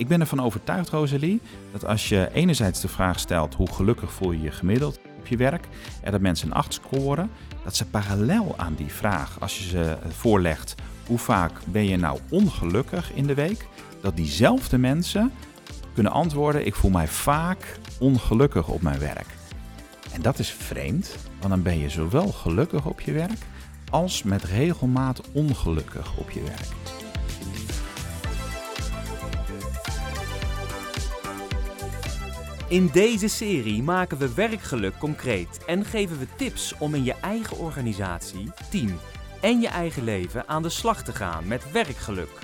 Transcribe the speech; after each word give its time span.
Ik 0.00 0.08
ben 0.08 0.20
ervan 0.20 0.40
overtuigd, 0.40 0.88
Rosalie, 0.88 1.40
dat 1.72 1.86
als 1.86 2.08
je 2.08 2.30
enerzijds 2.32 2.80
de 2.80 2.88
vraag 2.88 3.18
stelt 3.18 3.54
hoe 3.54 3.72
gelukkig 3.72 4.12
voel 4.12 4.32
je 4.32 4.40
je 4.40 4.50
gemiddeld 4.50 4.98
op 5.18 5.26
je 5.26 5.36
werk 5.36 5.68
en 6.02 6.12
dat 6.12 6.20
mensen 6.20 6.46
een 6.46 6.54
8 6.54 6.72
scoren, 6.72 7.30
dat 7.64 7.76
ze 7.76 7.86
parallel 7.86 8.54
aan 8.56 8.74
die 8.74 8.92
vraag, 8.92 9.40
als 9.40 9.58
je 9.58 9.68
ze 9.68 9.96
voorlegt 10.08 10.74
hoe 11.06 11.18
vaak 11.18 11.52
ben 11.64 11.86
je 11.86 11.96
nou 11.96 12.18
ongelukkig 12.30 13.12
in 13.12 13.26
de 13.26 13.34
week, 13.34 13.66
dat 14.00 14.16
diezelfde 14.16 14.78
mensen 14.78 15.32
kunnen 15.94 16.12
antwoorden 16.12 16.66
ik 16.66 16.74
voel 16.74 16.90
mij 16.90 17.08
vaak 17.08 17.78
ongelukkig 17.98 18.68
op 18.68 18.82
mijn 18.82 18.98
werk. 18.98 19.28
En 20.12 20.22
dat 20.22 20.38
is 20.38 20.50
vreemd, 20.50 21.16
want 21.38 21.50
dan 21.52 21.62
ben 21.62 21.78
je 21.78 21.88
zowel 21.88 22.28
gelukkig 22.28 22.86
op 22.86 23.00
je 23.00 23.12
werk 23.12 23.40
als 23.90 24.22
met 24.22 24.44
regelmaat 24.44 25.20
ongelukkig 25.32 26.16
op 26.16 26.30
je 26.30 26.42
werk. 26.42 26.89
In 32.70 32.88
deze 32.92 33.28
serie 33.28 33.82
maken 33.82 34.18
we 34.18 34.34
werkgeluk 34.34 34.98
concreet 34.98 35.64
en 35.66 35.84
geven 35.84 36.18
we 36.18 36.26
tips 36.36 36.74
om 36.78 36.94
in 36.94 37.04
je 37.04 37.14
eigen 37.20 37.58
organisatie, 37.58 38.52
team 38.70 38.98
en 39.40 39.60
je 39.60 39.68
eigen 39.68 40.04
leven 40.04 40.48
aan 40.48 40.62
de 40.62 40.68
slag 40.68 41.02
te 41.02 41.12
gaan 41.12 41.46
met 41.48 41.72
werkgeluk. 41.72 42.38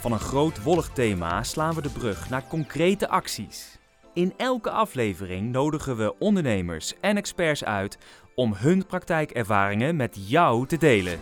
Van 0.00 0.12
een 0.12 0.18
groot 0.18 0.62
wollig 0.62 0.88
thema 0.88 1.42
slaan 1.42 1.74
we 1.74 1.82
de 1.82 1.88
brug 1.88 2.30
naar 2.30 2.46
concrete 2.48 3.08
acties. 3.08 3.78
In 4.14 4.32
elke 4.36 4.70
aflevering 4.70 5.52
nodigen 5.52 5.96
we 5.96 6.18
ondernemers 6.18 6.94
en 7.00 7.16
experts 7.16 7.64
uit 7.64 7.98
om 8.34 8.54
hun 8.54 8.86
praktijkervaringen 8.86 9.96
met 9.96 10.28
jou 10.28 10.66
te 10.66 10.76
delen. 10.76 11.18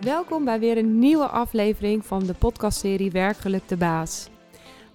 Welkom 0.00 0.44
bij 0.44 0.60
weer 0.60 0.78
een 0.78 0.98
nieuwe 0.98 1.26
aflevering 1.26 2.06
van 2.06 2.26
de 2.26 2.34
podcastserie 2.34 3.10
Werkgeluk 3.10 3.68
de 3.68 3.76
Baas. 3.76 4.28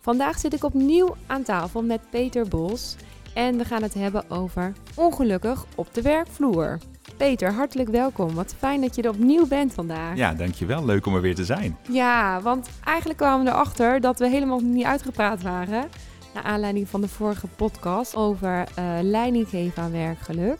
Vandaag 0.03 0.39
zit 0.39 0.53
ik 0.53 0.63
opnieuw 0.63 1.15
aan 1.27 1.43
tafel 1.43 1.83
met 1.83 2.01
Peter 2.09 2.47
Bos 2.47 2.95
en 3.33 3.57
we 3.57 3.65
gaan 3.65 3.81
het 3.81 3.93
hebben 3.93 4.29
over 4.29 4.73
ongelukkig 4.95 5.65
op 5.75 5.93
de 5.93 6.01
werkvloer. 6.01 6.77
Peter, 7.17 7.53
hartelijk 7.53 7.89
welkom. 7.89 8.33
Wat 8.33 8.55
fijn 8.57 8.81
dat 8.81 8.95
je 8.95 9.01
er 9.01 9.09
opnieuw 9.09 9.47
bent 9.47 9.73
vandaag. 9.73 10.17
Ja, 10.17 10.33
dankjewel. 10.33 10.85
Leuk 10.85 11.05
om 11.05 11.15
er 11.15 11.21
weer 11.21 11.35
te 11.35 11.45
zijn. 11.45 11.77
Ja, 11.89 12.41
want 12.41 12.69
eigenlijk 12.83 13.19
kwamen 13.19 13.45
we 13.45 13.51
erachter 13.51 14.01
dat 14.01 14.19
we 14.19 14.27
helemaal 14.27 14.59
niet 14.59 14.85
uitgepraat 14.85 15.41
waren. 15.41 15.89
Naar 16.33 16.43
aanleiding 16.43 16.87
van 16.89 17.01
de 17.01 17.07
vorige 17.07 17.47
podcast 17.47 18.15
over 18.15 18.67
uh, 18.79 18.85
leidinggeven 19.01 19.83
aan 19.83 19.91
werkgeluk. 19.91 20.59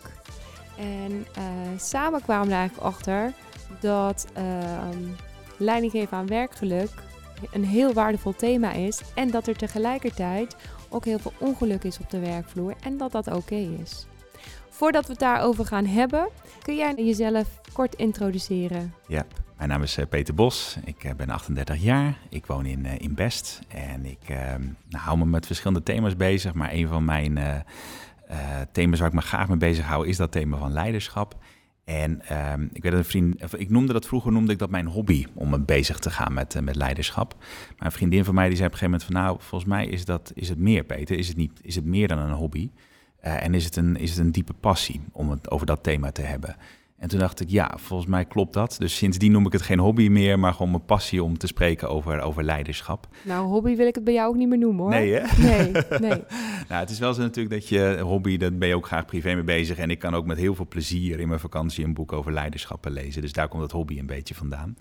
En 0.78 1.12
uh, 1.12 1.44
samen 1.78 2.22
kwamen 2.22 2.48
we 2.48 2.54
eigenlijk 2.54 2.88
achter 2.88 3.34
dat 3.80 4.28
uh, 4.38 4.44
leidinggeven 5.58 6.18
aan 6.18 6.28
werkgeluk 6.28 6.90
een 7.52 7.66
heel 7.66 7.94
waardevol 7.94 8.36
thema 8.36 8.72
is. 8.72 9.02
En 9.16 9.32
dat 9.32 9.48
er 9.48 9.56
tegelijkertijd 9.56 10.56
ook 10.90 11.06
heel 11.06 11.20
veel 11.20 11.34
ongeluk 11.38 11.84
is 11.84 12.00
op 12.00 12.10
de 12.10 12.20
werkvloer. 12.20 12.74
En 12.84 12.98
dat 12.98 13.12
dat 13.12 13.28
oké 13.28 13.56
is. 13.56 14.08
Voordat 14.70 15.06
we 15.06 15.12
het 15.12 15.20
daarover 15.20 15.66
gaan 15.66 15.86
hebben, 15.86 16.30
kun 16.62 16.76
jij 16.76 16.94
jezelf 16.96 17.62
kort 17.74 17.96
introduceren? 17.96 18.94
Ja, 19.08 19.26
mijn 19.58 19.70
naam 19.70 19.84
is 19.84 19.98
Peter 20.10 20.34
Bos. 20.34 20.78
Ik 20.86 21.14
ben 21.18 21.30
38 21.30 21.82
jaar. 21.82 22.18
Ik 22.30 22.46
woon 22.46 22.66
in, 22.66 22.86
in 22.86 23.16
Best. 23.16 23.60
En 23.68 24.06
ik 24.06 24.30
uh, 24.30 24.38
nou, 24.90 25.04
hou 25.04 25.18
me 25.18 25.26
met 25.26 25.46
verschillende 25.46 25.84
thema's 25.84 26.16
bezig. 26.16 26.54
Maar 26.54 26.72
een 26.72 26.88
van 26.88 27.06
mijn 27.06 27.64
thema's 28.72 29.00
waar 29.00 29.08
ik 29.08 29.14
me 29.14 29.22
graag 29.22 29.48
mee 29.48 29.58
bezig 29.58 29.86
hou, 29.86 30.08
is 30.08 30.18
dat 30.18 30.32
thema 30.32 30.58
van 30.58 30.72
leiderschap. 30.72 31.36
En 31.84 32.22
um, 32.52 32.70
ik 32.74 32.84
weet 32.84 32.94
een 32.94 33.06
vriend, 33.06 33.54
ik 33.58 33.70
noemde 33.70 33.94
dat 33.94 34.08
vroeger, 34.08 34.32
noemde 34.32 34.52
ik 34.52 34.60
dat 34.60 34.70
mijn 34.70 34.88
hobby 34.88 35.26
om 35.34 35.50
me 35.50 35.60
bezig 35.60 36.00
te 36.00 36.10
gaan 36.10 36.34
met, 36.34 36.62
met 36.62 36.76
leiderschap. 36.76 37.36
Maar 37.78 37.86
een 37.86 37.92
vriendin 37.92 38.26
van 38.26 38.36
mij 38.36 38.48
die 38.48 38.56
zei 38.56 38.68
op 38.68 38.74
een 38.74 38.80
gegeven 38.80 39.00
moment 39.00 39.04
van 39.04 39.34
nou, 39.34 39.50
volgens 39.50 39.70
mij 39.70 39.86
is, 39.86 40.06
dat, 40.06 40.32
is 40.36 40.50
het 40.50 40.58
meer, 40.58 40.84
Peter. 40.84 41.18
Is 41.18 41.28
het, 41.28 41.38
niet, 41.38 41.60
is 41.62 41.76
het 41.76 41.86
meer 41.86 42.08
dan 42.08 42.18
een 42.18 42.32
hobby? 42.32 42.70
Uh, 43.26 43.44
en 43.44 43.54
is 43.54 43.66
het, 43.66 43.76
een, 43.76 43.96
is 43.96 44.10
het 44.10 44.20
een 44.20 44.32
diepe 44.32 44.54
passie 44.54 45.02
om 45.12 45.30
het 45.30 45.52
over 45.52 45.66
dat 45.66 45.84
thema 45.84 46.12
te 46.12 46.22
hebben? 46.22 46.56
En 47.04 47.10
toen 47.10 47.20
dacht 47.20 47.40
ik, 47.40 47.50
ja, 47.50 47.72
volgens 47.76 48.10
mij 48.10 48.26
klopt 48.26 48.54
dat. 48.54 48.76
Dus 48.80 48.96
sindsdien 48.96 49.32
noem 49.32 49.46
ik 49.46 49.52
het 49.52 49.62
geen 49.62 49.80
hobby 49.80 50.08
meer, 50.08 50.40
maar 50.40 50.54
gewoon 50.54 50.72
mijn 50.72 50.86
passie 50.86 51.24
om 51.24 51.38
te 51.38 51.48
spreken 51.48 51.90
over, 51.90 52.22
over 52.22 52.44
leiderschap. 52.44 53.08
Nou, 53.22 53.48
hobby 53.48 53.76
wil 53.76 53.88
ik 53.88 53.96
het 53.96 54.04
bij 54.04 54.14
jou 54.14 54.30
ook 54.30 54.36
niet 54.36 54.48
meer 54.48 54.58
noemen 54.58 54.82
hoor. 54.82 54.90
Nee, 54.90 55.14
hè? 55.14 55.42
Nee, 55.42 55.72
nee. 56.10 56.24
nou, 56.68 56.82
het 56.82 56.90
is 56.90 57.00
wel 57.00 57.14
zo 57.14 57.22
natuurlijk 57.22 57.56
dat 57.56 57.68
je 57.68 58.00
hobby, 58.02 58.38
dat 58.38 58.60
ben 58.60 58.68
je 58.68 58.76
ook 58.76 58.86
graag 58.86 59.06
privé 59.06 59.34
mee 59.34 59.44
bezig. 59.44 59.78
En 59.78 59.90
ik 59.90 60.00
kan 60.00 60.16
ook 60.16 60.26
met 60.26 60.38
heel 60.38 60.56
veel 60.56 60.68
plezier 60.68 61.20
in 61.20 61.28
mijn 61.28 61.40
vakantie 61.40 61.86
een 61.86 61.94
boek 61.94 62.14
over 62.14 62.34
leiderschappen 62.34 62.92
lezen. 62.92 63.22
Dus 63.22 63.34
daar 63.34 63.48
komt 63.48 63.62
dat 63.62 63.72
hobby 63.72 64.00
een 64.00 64.06
beetje 64.06 64.36
vandaan. 64.36 64.78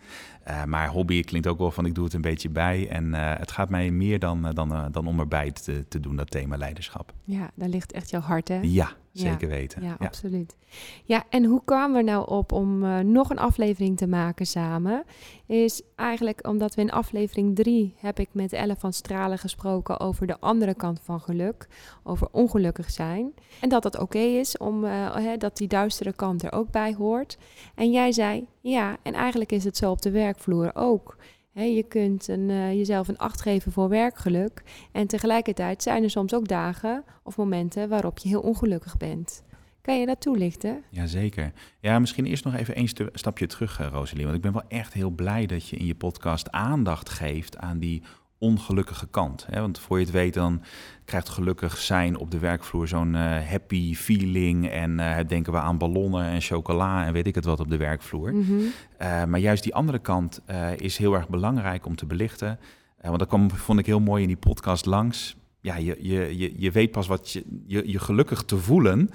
Uh, 0.49 0.65
maar 0.65 0.89
hobby 0.89 1.23
klinkt 1.23 1.47
ook 1.47 1.59
wel 1.59 1.71
van, 1.71 1.87
ik 1.87 1.95
doe 1.95 2.05
het 2.05 2.15
een 2.15 2.21
beetje 2.21 2.51
bij. 2.51 2.89
En 2.89 3.05
uh, 3.05 3.33
het 3.37 3.53
gaat 3.53 3.71
mij 3.71 3.91
meer 3.91 4.19
dan, 4.19 4.47
uh, 4.47 4.53
dan, 4.53 4.89
dan 4.93 5.07
om 5.07 5.21
erbij 5.21 5.51
te, 5.51 5.85
te 5.89 6.01
doen, 6.01 6.17
dat 6.17 6.31
thema 6.31 6.57
leiderschap. 6.57 7.13
Ja, 7.25 7.51
daar 7.55 7.69
ligt 7.69 7.93
echt 7.93 8.11
jouw 8.11 8.21
hart, 8.21 8.49
hè? 8.49 8.59
Ja, 8.63 8.93
zeker 9.13 9.49
ja, 9.49 9.55
weten. 9.55 9.83
Ja, 9.83 9.97
ja, 9.99 10.07
absoluut. 10.07 10.57
Ja, 11.05 11.25
en 11.29 11.45
hoe 11.45 11.63
kwamen 11.65 11.97
we 11.97 12.11
nou 12.11 12.29
op 12.29 12.53
om 12.53 12.85
uh, 12.85 12.99
nog 12.99 13.31
een 13.31 13.39
aflevering 13.39 13.97
te 13.97 14.07
maken 14.07 14.47
samen? 14.47 15.05
Is 15.47 15.83
eigenlijk 15.97 16.47
omdat 16.47 16.75
we 16.75 16.81
in 16.81 16.91
aflevering 16.91 17.57
3 17.57 17.95
heb 17.97 18.19
ik 18.19 18.29
met 18.33 18.53
Elle 18.53 18.77
van 18.77 18.93
Stralen 18.93 19.39
gesproken 19.39 20.01
over 20.01 20.27
de 20.27 20.41
andere 20.41 20.75
kant 20.75 21.01
van 21.03 21.21
geluk, 21.21 21.69
over 22.03 22.29
ongelukkig 22.31 22.91
zijn. 22.91 23.35
En 23.61 23.69
dat 23.69 23.85
het 23.85 23.95
oké 23.95 24.05
okay 24.05 24.39
is 24.39 24.57
om 24.57 24.85
uh, 24.85 25.17
hè, 25.17 25.37
dat 25.37 25.57
die 25.57 25.69
duistere 25.69 26.13
kant 26.13 26.43
er 26.43 26.53
ook 26.53 26.71
bij 26.71 26.95
hoort. 26.95 27.39
En 27.75 27.91
jij 27.91 28.13
zei, 28.13 28.47
ja, 28.61 28.97
en 29.03 29.15
eigenlijk 29.15 29.53
is 29.53 29.65
het 29.65 29.77
zo 29.77 29.91
op 29.91 30.03
de 30.03 30.11
werkvloer 30.11 30.71
ook. 30.75 31.17
Je 31.55 31.85
kunt 31.89 32.29
een, 32.29 32.49
uh, 32.49 32.73
jezelf 32.73 33.09
een 33.09 33.19
acht 33.19 33.41
geven 33.41 33.73
voor 33.73 33.89
werkgeluk. 33.89 34.63
En 34.93 35.07
tegelijkertijd 35.07 35.83
zijn 35.83 36.03
er 36.03 36.11
soms 36.11 36.35
ook 36.35 36.49
dagen 36.49 37.05
of 37.23 37.37
momenten 37.37 37.89
waarop 37.89 38.19
je 38.19 38.29
heel 38.29 38.41
ongelukkig 38.41 38.97
bent. 38.97 39.43
Kan 39.83 40.01
je 40.01 40.07
dat 40.07 40.21
toelichten? 40.21 40.83
Jazeker. 40.91 41.53
Ja, 41.81 41.99
misschien 41.99 42.27
eerst 42.27 42.45
nog 42.45 42.55
even 42.55 42.79
een 42.79 42.89
stapje 43.13 43.47
terug, 43.47 43.81
uh, 43.81 43.87
Rosalie. 43.93 44.25
Want 44.25 44.37
ik 44.37 44.43
ben 44.43 44.53
wel 44.53 44.69
echt 44.69 44.93
heel 44.93 45.11
blij 45.11 45.47
dat 45.47 45.69
je 45.69 45.77
in 45.77 45.87
je 45.87 45.95
podcast 45.95 46.51
aandacht 46.51 47.09
geeft 47.09 47.57
aan 47.57 47.79
die 47.79 48.03
ongelukkige 48.43 49.07
kant. 49.11 49.47
Hè? 49.51 49.61
Want 49.61 49.79
voor 49.79 49.99
je 49.99 50.05
het 50.05 50.15
weet, 50.15 50.35
dan 50.35 50.63
krijgt 51.05 51.29
gelukkig 51.29 51.79
zijn 51.79 52.17
op 52.17 52.31
de 52.31 52.39
werkvloer 52.39 52.89
zo'n 52.89 53.15
uh, 53.15 53.49
happy 53.49 53.95
feeling. 53.95 54.69
En 54.69 54.99
uh, 54.99 55.17
denken 55.27 55.53
we 55.53 55.59
aan 55.59 55.79
ballonnen 55.79 56.25
en 56.25 56.41
chocola 56.41 57.07
en 57.07 57.13
weet 57.13 57.27
ik 57.27 57.35
het 57.35 57.45
wat 57.45 57.61
op 57.61 57.71
de 57.71 57.77
werkvloer. 57.77 58.35
Mhm. 58.35 58.53
Uh, 58.53 59.25
maar 59.25 59.41
juist 59.41 59.63
die 59.63 59.75
andere 59.75 59.99
kant 59.99 60.41
is 60.77 60.97
heel 60.97 61.15
erg 61.15 61.29
belangrijk 61.29 61.87
om 61.87 61.97
te 61.97 62.07
belichten. 62.07 62.59
want 63.01 63.19
dat 63.19 63.29
kwam, 63.29 63.51
vond 63.51 63.79
ik 63.79 63.87
heel 63.87 64.01
mooi 64.01 64.23
in 64.23 64.29
die 64.29 64.37
podcast 64.37 64.87
langs. 64.87 65.37
Ja, 65.61 65.77
je, 65.77 65.97
je, 66.01 66.39
je, 66.39 66.53
je 66.57 66.71
weet 66.71 66.91
pas 66.91 67.07
wat 67.07 67.31
je, 67.31 67.45
je, 67.67 67.91
je 67.91 67.99
gelukkig 67.99 68.43
te 68.43 68.57
voelen 68.57 69.11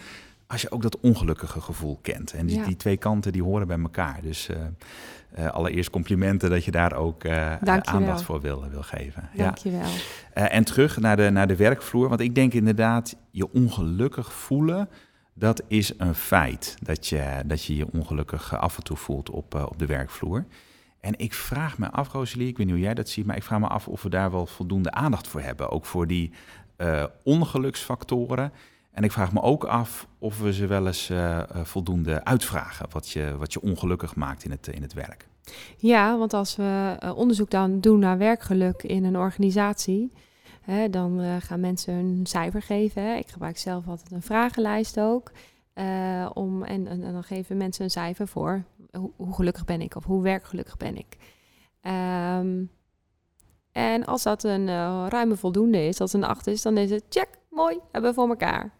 als 0.47 0.61
je 0.61 0.71
ook 0.71 0.81
dat 0.81 0.99
ongelukkige 0.99 1.61
gevoel 1.61 1.99
kent. 2.01 2.33
En 2.33 2.45
die, 2.45 2.57
Ja. 2.57 2.65
die 2.65 2.75
twee 2.75 2.97
kanten 2.97 3.31
die 3.31 3.43
horen 3.43 3.67
bij 3.67 3.79
elkaar. 3.79 4.19
Dus 4.21 4.49
eh, 4.49 4.57
eh, 5.31 5.51
allereerst 5.51 5.89
complimenten 5.89 6.49
dat 6.49 6.65
je 6.65 6.71
daar 6.71 6.93
ook 6.95 7.23
eh, 7.23 7.53
Dank 7.61 7.85
je 7.85 7.91
wel. 7.91 7.99
aandacht 8.01 8.21
voor 8.21 8.41
wil, 8.41 8.69
wil 8.69 8.83
geven. 8.83 9.29
Ja. 9.33 9.43
Dankjewel. 9.43 9.89
Eh, 10.33 10.53
en 10.55 10.63
terug 10.63 10.99
naar 10.99 11.15
de, 11.17 11.29
naar 11.29 11.47
de 11.47 11.55
werkvloer. 11.55 12.09
Want 12.09 12.21
ik 12.21 12.35
denk 12.35 12.53
inderdaad, 12.53 13.15
je 13.31 13.51
ongelukkig 13.53 14.33
voelen, 14.33 14.89
dat 15.33 15.63
is 15.67 15.93
een 15.97 16.15
feit. 16.15 16.75
Dat 16.81 17.07
je 17.07 17.41
dat 17.45 17.63
je, 17.63 17.75
je 17.75 17.87
ongelukkig 17.91 18.57
af 18.57 18.77
en 18.77 18.83
toe 18.83 18.97
voelt 18.97 19.29
op, 19.29 19.53
op 19.55 19.79
de 19.79 19.85
werkvloer. 19.85 20.45
En 20.99 21.13
ik 21.19 21.33
vraag 21.33 21.77
me 21.77 21.89
af, 21.91 22.11
Rosalie, 22.11 22.47
ik 22.47 22.57
weet 22.57 22.65
niet 22.65 22.75
hoe 22.75 22.83
jij 22.85 22.93
dat 22.93 23.09
ziet, 23.09 23.25
maar 23.25 23.35
ik 23.35 23.43
vraag 23.43 23.59
me 23.59 23.67
af 23.67 23.87
of 23.87 24.03
we 24.03 24.09
daar 24.09 24.31
wel 24.31 24.45
voldoende 24.45 24.91
aandacht 24.91 25.27
voor 25.27 25.41
hebben. 25.41 25.69
Ook 25.69 25.85
voor 25.85 26.07
die 26.07 26.31
ongeluksfactoren. 27.23 28.51
En 28.97 29.03
ik 29.03 29.11
vraag 29.11 29.33
me 29.33 29.41
ook 29.41 29.63
af 29.63 30.07
of 30.19 30.39
we 30.39 30.53
ze 30.53 30.67
wel 30.67 30.87
eens 30.87 31.09
eh, 31.09 31.37
eh, 31.37 31.45
voldoende 31.63 32.23
uitvragen, 32.23 32.85
wat 32.91 33.09
je, 33.09 33.35
wat 33.37 33.53
je 33.53 33.61
ongelukkig 33.61 34.15
maakt 34.15 34.43
in 34.43 34.51
het, 34.51 34.67
in 34.67 34.81
het 34.81 34.93
werk. 34.93 35.27
Ja, 35.77 36.17
want 36.17 36.33
als 36.33 36.55
we 36.55 36.95
eh, 36.99 37.17
onderzoek 37.17 37.49
dan 37.49 37.79
doen 37.79 37.99
naar 37.99 38.17
werkgeluk 38.17 38.83
in 38.83 39.03
een 39.03 39.17
organisatie, 39.17 40.11
hè, 40.61 40.89
dan 40.89 41.41
gaan 41.41 41.59
mensen 41.59 41.93
een 41.93 42.25
cijfer 42.25 42.61
geven. 42.61 43.17
Ik 43.17 43.27
gebruik 43.27 43.57
zelf 43.57 43.87
altijd 43.87 44.11
een 44.11 44.21
vragenlijst 44.21 44.99
ook. 44.99 45.31
om, 46.33 46.63
en, 46.63 47.01
dan 47.01 47.23
geven 47.23 47.57
mensen 47.57 47.83
een 47.83 47.89
cijfer 47.89 48.27
voor 48.27 48.63
hoe, 48.91 49.33
gelukkig 49.33 49.65
ben 49.65 49.81
ik 49.81 49.95
of 49.95 50.03
hoe 50.05 50.23
werkgelukkig 50.23 50.77
ben 50.77 50.97
ik. 50.97 51.17
Ehm, 51.81 52.63
en 53.71 54.05
als 54.05 54.23
dat 54.23 54.43
een 54.43 54.67
ruime 55.09 55.35
voldoende 55.35 55.87
is, 55.87 56.01
als 56.01 56.13
een 56.13 56.23
8 56.23 56.47
is, 56.47 56.61
dan 56.61 56.77
is 56.77 56.89
het 56.89 57.03
check, 57.09 57.29
mooi, 57.49 57.79
hebben 57.91 58.09
we 58.09 58.15
voor 58.15 58.29
elkaar. 58.29 58.76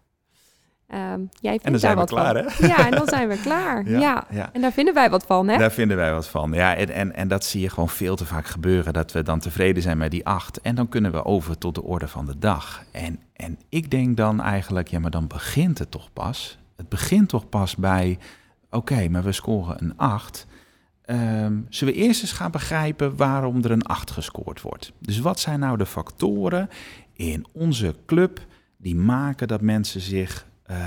Ehm, 0.88 1.20
jij 1.40 1.60
vindt 1.60 1.64
dan 1.64 1.72
daar 1.72 1.80
zijn 1.80 1.94
we 1.94 2.00
wat 2.00 2.10
klaar, 2.10 2.44
van. 2.52 2.68
hè? 2.68 2.68
Ja, 2.68 2.86
en 2.86 2.92
dan 2.92 3.08
zijn 3.08 3.28
we 3.28 3.40
klaar. 3.42 3.84
Ja, 3.90 4.00
ja. 4.00 4.26
ja. 4.30 4.50
En 4.54 4.62
daar 4.62 4.72
vinden 4.72 4.94
wij 4.94 5.10
wat 5.10 5.26
van, 5.26 5.48
hè? 5.48 5.58
Daar 5.58 5.72
vinden 5.72 5.98
wij 5.98 6.14
wat 6.14 6.28
van. 6.28 6.52
Ja, 6.52 6.76
en, 6.76 6.90
en, 6.90 7.16
en 7.16 7.28
dat 7.28 7.44
zie 7.44 7.62
je 7.62 7.70
gewoon 7.70 7.90
veel 7.90 8.16
te 8.16 8.26
vaak 8.26 8.46
gebeuren. 8.48 8.94
Dat 8.94 9.12
we 9.12 9.24
dan 9.24 9.40
tevreden 9.40 9.82
zijn 9.84 9.98
met 9.98 10.12
die 10.12 10.26
acht. 10.26 10.62
En 10.62 10.76
dan 10.76 10.90
kunnen 10.90 11.12
we 11.12 11.26
over 11.26 11.58
tot 11.58 11.76
de 11.76 11.84
orde 11.84 12.08
van 12.08 12.26
de 12.26 12.38
dag. 12.40 12.84
En, 12.92 13.20
en 13.34 13.60
ik 13.70 13.92
denk 13.92 14.18
dan 14.18 14.42
eigenlijk, 14.42 14.88
ja, 14.88 15.00
maar 15.00 15.12
dan 15.12 15.28
begint 15.28 15.78
het 15.80 15.92
toch 15.92 16.14
pas. 16.14 16.58
Het 16.76 16.90
begint 16.90 17.30
toch 17.30 17.50
pas 17.50 17.76
bij, 17.76 18.18
oké, 18.70 19.10
maar 19.10 19.24
we 19.24 19.32
scoren 19.32 19.84
een 19.84 19.98
acht. 19.98 20.48
ehm, 21.06 21.58
zullen 21.70 21.94
we 21.94 22.00
eerst 22.00 22.22
eens 22.22 22.32
gaan 22.32 22.52
begrijpen 22.52 23.16
waarom 23.16 23.64
er 23.64 23.72
een 23.72 23.84
8 23.86 24.12
gescoord 24.12 24.62
wordt. 24.62 24.92
Dus 25.00 25.20
wat 25.20 25.40
zijn 25.40 25.60
nou 25.60 25.78
de 25.78 25.86
factoren 25.86 26.70
in 27.14 27.46
onze 27.54 27.96
club 28.06 28.40
die 28.78 28.96
maken 28.96 29.48
dat 29.48 29.62
mensen 29.62 30.02
zich 30.02 30.46
uh, 30.72 30.78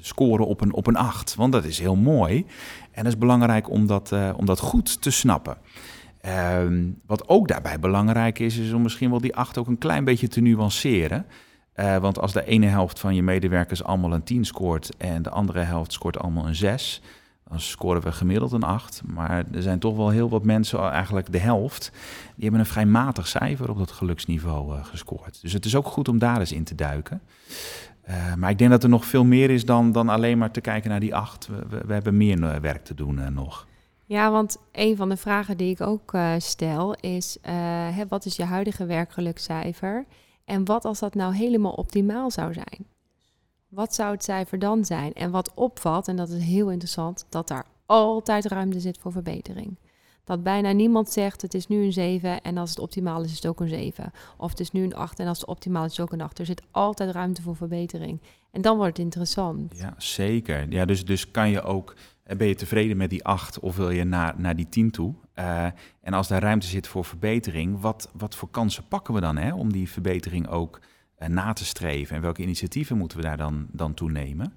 scoren 0.00 0.46
op 0.46 0.60
een, 0.60 0.72
op 0.72 0.86
een 0.86 0.96
8? 0.96 1.34
Want 1.34 1.52
dat 1.52 1.64
is 1.64 1.78
heel 1.78 1.96
mooi 1.96 2.46
en 2.90 3.04
dat 3.04 3.12
is 3.12 3.18
belangrijk 3.18 3.70
om 3.70 3.86
dat, 3.86 4.10
uh, 4.12 4.30
om 4.36 4.46
dat 4.46 4.58
goed 4.58 5.02
te 5.02 5.10
snappen. 5.10 5.56
Ehm, 6.20 6.90
wat 7.06 7.28
ook 7.28 7.48
daarbij 7.48 7.78
belangrijk 7.78 8.38
is, 8.38 8.56
is 8.56 8.72
om 8.72 8.82
misschien 8.82 9.10
wel 9.10 9.20
die 9.20 9.36
8 9.36 9.58
ook 9.58 9.66
een 9.66 9.78
klein 9.78 10.04
beetje 10.04 10.28
te 10.28 10.40
nuanceren. 10.40 11.26
Uh, 11.76 11.96
want 11.96 12.18
als 12.18 12.32
de 12.32 12.44
ene 12.44 12.66
helft 12.66 12.98
van 12.98 13.14
je 13.14 13.22
medewerkers 13.22 13.84
allemaal 13.84 14.12
een 14.12 14.22
10 14.22 14.44
scoort 14.44 14.96
en 14.96 15.22
de 15.22 15.30
andere 15.30 15.60
helft 15.60 15.92
scoort 15.92 16.18
allemaal 16.18 16.46
een 16.46 16.54
6, 16.54 17.02
dan 17.48 17.60
scoren 17.60 18.02
we 18.02 18.12
gemiddeld 18.12 18.52
een 18.52 18.62
8. 18.62 19.02
Maar 19.06 19.44
er 19.52 19.62
zijn 19.62 19.78
toch 19.78 19.96
wel 19.96 20.08
heel 20.08 20.28
wat 20.28 20.44
mensen, 20.44 20.90
eigenlijk 20.90 21.32
de 21.32 21.38
helft, 21.38 21.90
die 22.34 22.42
hebben 22.42 22.60
een 22.60 22.66
vrij 22.66 22.86
matig 22.86 23.28
cijfer 23.28 23.70
op 23.70 23.78
dat 23.78 23.92
geluksniveau 23.92 24.82
gescoord. 24.82 25.38
Dus 25.42 25.52
het 25.52 25.64
is 25.64 25.76
ook 25.76 25.86
goed 25.86 26.08
om 26.08 26.18
daar 26.18 26.38
eens 26.38 26.52
in 26.52 26.64
te 26.64 26.74
duiken. 26.74 27.20
Uh, 28.08 28.34
maar 28.34 28.50
ik 28.50 28.58
denk 28.58 28.70
dat 28.70 28.82
er 28.82 28.88
nog 28.88 29.04
veel 29.04 29.24
meer 29.24 29.50
is 29.50 29.64
dan, 29.64 29.92
dan 29.92 30.08
alleen 30.08 30.38
maar 30.38 30.50
te 30.50 30.60
kijken 30.60 30.90
naar 30.90 31.00
die 31.00 31.14
8. 31.14 31.46
We, 31.46 31.80
we, 31.86 31.92
hebben 31.92 32.16
meer 32.16 32.60
werk 32.60 32.84
te 32.84 32.94
doen 32.94 33.34
nog. 33.34 33.66
Ja, 34.06 34.30
want 34.30 34.56
een 34.72 34.96
van 34.96 35.08
de 35.08 35.16
vragen 35.16 35.56
die 35.56 35.70
ik 35.70 35.80
ook 35.80 36.16
stel 36.38 36.94
is: 36.94 37.38
hè, 37.92 38.06
wat 38.08 38.24
is 38.24 38.36
je 38.36 38.44
huidige 38.44 38.86
werkgelukcijfer? 38.86 40.04
En 40.44 40.64
wat 40.64 40.84
als 40.84 40.98
dat 40.98 41.14
nou 41.14 41.34
helemaal 41.34 41.72
optimaal 41.72 42.30
zou 42.30 42.52
zijn? 42.52 42.86
Wat 43.68 43.94
zou 43.94 44.12
het 44.12 44.24
cijfer 44.24 44.58
dan 44.58 44.84
zijn? 44.84 45.12
En 45.12 45.30
wat 45.30 45.54
opvalt, 45.54 46.08
en 46.08 46.16
dat 46.16 46.28
is 46.28 46.44
heel 46.44 46.70
interessant, 46.70 47.26
dat 47.28 47.48
daar 47.48 47.64
altijd 47.86 48.46
ruimte 48.46 48.80
zit 48.80 48.98
voor 48.98 49.12
verbetering. 49.12 49.76
Dat 50.24 50.42
bijna 50.42 50.72
niemand 50.72 51.10
zegt 51.10 51.42
het 51.42 51.54
is 51.54 51.66
nu 51.66 51.84
een 51.84 51.92
7 51.92 52.42
en 52.42 52.56
als 52.56 52.70
het 52.70 52.78
optimaal 52.78 53.22
is, 53.22 53.30
is 53.30 53.36
het 53.36 53.46
ook 53.46 53.60
een 53.60 53.68
7. 53.68 54.12
Of 54.36 54.50
het 54.50 54.60
is 54.60 54.70
nu 54.70 54.82
een 54.82 54.94
8 54.94 55.18
en 55.18 55.26
als 55.26 55.40
het 55.40 55.48
optimaal 55.48 55.84
is, 55.84 55.90
is 55.90 55.96
het 55.96 56.06
ook 56.06 56.12
een 56.12 56.20
8. 56.20 56.38
Er 56.38 56.46
zit 56.46 56.62
altijd 56.70 57.10
ruimte 57.10 57.42
voor 57.42 57.56
verbetering. 57.56 58.20
En 58.50 58.62
dan 58.62 58.76
wordt 58.76 58.96
het 58.96 59.04
interessant. 59.04 59.78
Ja, 59.78 59.94
zeker. 59.96 60.66
Ja, 60.70 60.84
dus, 60.84 61.04
dus 61.04 61.30
kan 61.30 61.50
je 61.50 61.62
ook, 61.62 61.94
eh, 62.22 62.36
ben 62.36 62.46
je 62.46 62.54
tevreden 62.54 62.96
met 62.96 63.10
die 63.10 63.24
8 63.24 63.60
of 63.60 63.76
wil 63.76 63.90
je 63.90 64.04
naar, 64.04 64.34
naar 64.36 64.56
die 64.56 64.68
10 64.68 64.90
toe? 64.90 65.14
Uh, 65.34 65.64
en 66.00 66.12
als 66.12 66.28
daar 66.28 66.42
ruimte 66.42 66.66
zit 66.66 66.86
voor 66.86 67.04
verbetering, 67.04 67.80
wat, 67.80 68.10
wat 68.12 68.34
voor 68.34 68.50
kansen 68.50 68.88
pakken 68.88 69.14
we 69.14 69.20
dan 69.20 69.36
hè, 69.36 69.54
om 69.54 69.72
die 69.72 69.90
verbetering 69.90 70.48
ook 70.48 70.80
uh, 71.18 71.28
na 71.28 71.52
te 71.52 71.64
streven? 71.64 72.16
En 72.16 72.22
welke 72.22 72.42
initiatieven 72.42 72.96
moeten 72.96 73.18
we 73.18 73.24
daar 73.24 73.36
dan, 73.36 73.66
dan 73.70 73.94
toe 73.94 74.10
nemen? 74.10 74.54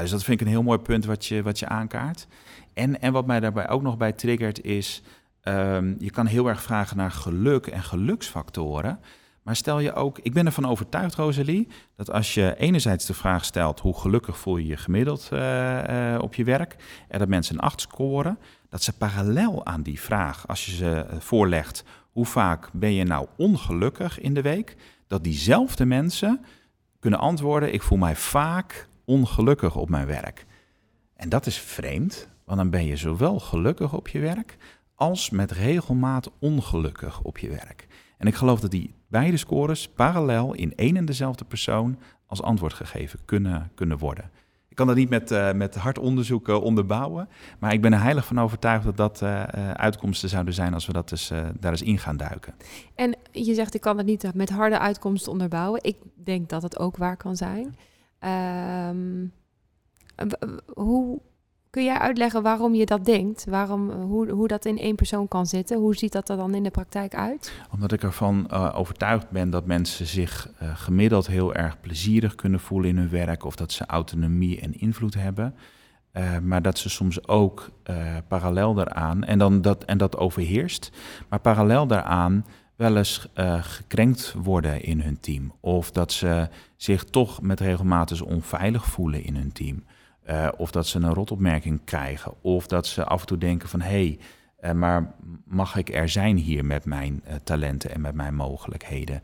Dus 0.00 0.10
dat 0.10 0.24
vind 0.24 0.40
ik 0.40 0.46
een 0.46 0.52
heel 0.52 0.62
mooi 0.62 0.78
punt 0.78 1.04
wat 1.04 1.26
je, 1.26 1.42
wat 1.42 1.58
je 1.58 1.68
aankaart. 1.68 2.26
En, 2.74 3.00
en 3.00 3.12
wat 3.12 3.26
mij 3.26 3.40
daarbij 3.40 3.68
ook 3.68 3.82
nog 3.82 3.96
bij 3.96 4.12
triggert 4.12 4.62
is, 4.62 5.02
um, 5.42 5.96
je 5.98 6.10
kan 6.10 6.26
heel 6.26 6.48
erg 6.48 6.62
vragen 6.62 6.96
naar 6.96 7.10
geluk 7.10 7.66
en 7.66 7.82
geluksfactoren. 7.82 9.00
Maar 9.42 9.56
stel 9.56 9.78
je 9.78 9.92
ook, 9.92 10.18
ik 10.18 10.32
ben 10.32 10.46
ervan 10.46 10.66
overtuigd, 10.66 11.14
Rosalie, 11.14 11.68
dat 11.96 12.10
als 12.10 12.34
je 12.34 12.54
enerzijds 12.56 13.06
de 13.06 13.14
vraag 13.14 13.44
stelt 13.44 13.80
hoe 13.80 13.98
gelukkig 13.98 14.38
voel 14.38 14.56
je 14.56 14.66
je 14.66 14.76
gemiddeld 14.76 15.30
uh, 15.32 15.38
uh, 15.40 16.18
op 16.20 16.34
je 16.34 16.44
werk, 16.44 16.76
en 17.08 17.18
dat 17.18 17.28
mensen 17.28 17.54
een 17.54 17.60
8 17.60 17.80
scoren, 17.80 18.38
dat 18.68 18.82
ze 18.82 18.96
parallel 18.96 19.66
aan 19.66 19.82
die 19.82 20.00
vraag, 20.00 20.48
als 20.48 20.66
je 20.66 20.72
ze 20.72 21.06
voorlegt, 21.18 21.84
hoe 22.10 22.26
vaak 22.26 22.68
ben 22.72 22.92
je 22.92 23.04
nou 23.04 23.26
ongelukkig 23.36 24.20
in 24.20 24.34
de 24.34 24.42
week, 24.42 24.76
dat 25.06 25.24
diezelfde 25.24 25.84
mensen 25.84 26.44
kunnen 27.00 27.20
antwoorden, 27.20 27.72
ik 27.72 27.82
voel 27.82 27.98
mij 27.98 28.16
vaak 28.16 28.88
ongelukkig 29.04 29.76
op 29.76 29.88
mijn 29.88 30.06
werk. 30.06 30.46
En 31.16 31.28
dat 31.28 31.46
is 31.46 31.58
vreemd, 31.58 32.28
want 32.44 32.58
dan 32.58 32.70
ben 32.70 32.84
je 32.84 32.96
zowel 32.96 33.40
gelukkig 33.40 33.92
op 33.92 34.08
je 34.08 34.18
werk 34.18 34.56
als 34.94 35.30
met 35.30 35.50
regelmaat 35.50 36.30
ongelukkig 36.38 37.22
op 37.22 37.38
je 37.38 37.48
werk. 37.48 37.86
En 38.18 38.26
ik 38.26 38.34
geloof 38.34 38.60
dat 38.60 38.70
die 38.70 38.94
beide 39.08 39.36
scores 39.36 39.88
parallel 39.88 40.54
in 40.54 40.74
één 40.76 40.96
en 40.96 41.04
dezelfde 41.04 41.44
persoon 41.44 41.98
als 42.26 42.42
antwoord 42.42 42.72
gegeven 42.72 43.18
kunnen, 43.24 43.70
kunnen 43.74 43.98
worden. 43.98 44.30
Ik 44.68 44.76
kan 44.76 44.86
dat 44.86 44.96
niet 44.96 45.08
met, 45.08 45.30
uh, 45.30 45.52
met 45.52 45.74
hard 45.74 45.98
onderzoek 45.98 46.48
uh, 46.48 46.62
onderbouwen, 46.62 47.28
maar 47.58 47.72
ik 47.72 47.82
ben 47.82 47.92
er 47.92 48.02
heilig 48.02 48.26
van 48.26 48.40
overtuigd 48.40 48.84
dat 48.84 48.96
dat 48.96 49.20
uh, 49.22 49.42
uitkomsten 49.70 50.28
zouden 50.28 50.54
zijn 50.54 50.74
als 50.74 50.86
we 50.86 50.92
dat 50.92 51.08
dus, 51.08 51.32
daar 51.58 51.70
eens 51.70 51.82
in 51.82 51.98
gaan 51.98 52.16
duiken. 52.16 52.54
En 52.94 53.16
je 53.30 53.54
zegt 53.54 53.74
ik 53.74 53.80
kan 53.80 53.96
het 53.96 54.06
niet 54.06 54.34
met 54.34 54.50
harde 54.50 54.78
uitkomsten 54.78 55.32
onderbouwen. 55.32 55.82
Ik 55.82 55.96
denk 56.24 56.48
dat 56.48 56.62
het 56.62 56.78
ook 56.78 56.96
waar 56.96 57.16
kan 57.16 57.36
zijn. 57.36 57.76
Um, 58.90 59.32
hoe 60.66 61.20
kun 61.74 61.84
jij 61.84 61.98
uitleggen 61.98 62.42
waarom 62.42 62.74
je 62.74 62.86
dat 62.86 63.04
denkt? 63.04 63.44
Waarom, 63.48 63.90
hoe, 63.90 64.30
hoe 64.30 64.48
dat 64.48 64.64
in 64.64 64.78
één 64.78 64.94
persoon 64.94 65.28
kan 65.28 65.46
zitten? 65.46 65.78
Hoe 65.78 65.96
ziet 65.96 66.12
dat 66.12 66.28
er 66.28 66.36
dan 66.36 66.54
in 66.54 66.62
de 66.62 66.70
praktijk 66.70 67.14
uit? 67.14 67.52
Omdat 67.70 67.92
ik 67.92 68.02
ervan 68.02 68.48
uh, 68.52 68.72
overtuigd 68.74 69.30
ben 69.30 69.50
dat 69.50 69.66
mensen 69.66 70.06
zich 70.06 70.50
uh, 70.62 70.76
gemiddeld 70.76 71.26
heel 71.26 71.54
erg 71.54 71.80
plezierig 71.80 72.34
kunnen 72.34 72.60
voelen 72.60 72.90
in 72.90 72.96
hun 72.96 73.10
werk. 73.10 73.44
Of 73.44 73.56
dat 73.56 73.72
ze 73.72 73.86
autonomie 73.86 74.60
en 74.60 74.80
invloed 74.80 75.14
hebben. 75.14 75.54
Uh, 76.12 76.38
maar 76.38 76.62
dat 76.62 76.78
ze 76.78 76.88
soms 76.88 77.28
ook 77.28 77.70
parallel 78.28 78.74
daaraan, 78.74 79.24
en, 79.24 79.38
dan 79.38 79.62
dat, 79.62 79.84
en 79.84 79.98
dat 79.98 80.16
overheerst, 80.16 80.90
maar 81.28 81.40
parallel 81.40 81.86
daaraan 81.86 82.46
wel 82.76 82.96
eens 82.96 83.28
gekrenkt 83.60 84.34
worden 84.42 84.82
in 84.82 85.00
hun 85.00 85.20
team. 85.20 85.52
Of 85.60 85.90
dat 85.90 86.12
ze 86.12 86.48
zich 86.76 87.04
toch 87.04 87.42
met 87.42 87.60
regelmatig 87.60 88.22
onveilig 88.22 88.84
voelen 88.84 89.24
in 89.24 89.36
hun 89.36 89.52
team. 89.52 89.84
Uh, 90.30 90.48
of 90.56 90.70
dat 90.70 90.86
ze 90.86 90.98
een 90.98 91.14
rotopmerking 91.14 91.80
krijgen. 91.84 92.32
Of 92.40 92.66
dat 92.66 92.86
ze 92.86 93.04
af 93.04 93.20
en 93.20 93.26
toe 93.26 93.38
denken 93.38 93.68
van 93.68 93.80
hé, 93.80 93.88
hey, 93.88 94.18
uh, 94.64 94.72
maar 94.72 95.14
mag 95.44 95.76
ik 95.76 95.94
er 95.94 96.08
zijn 96.08 96.36
hier 96.36 96.64
met 96.64 96.84
mijn 96.84 97.22
uh, 97.26 97.34
talenten 97.34 97.90
en 97.90 98.00
met 98.00 98.14
mijn 98.14 98.34
mogelijkheden? 98.34 99.22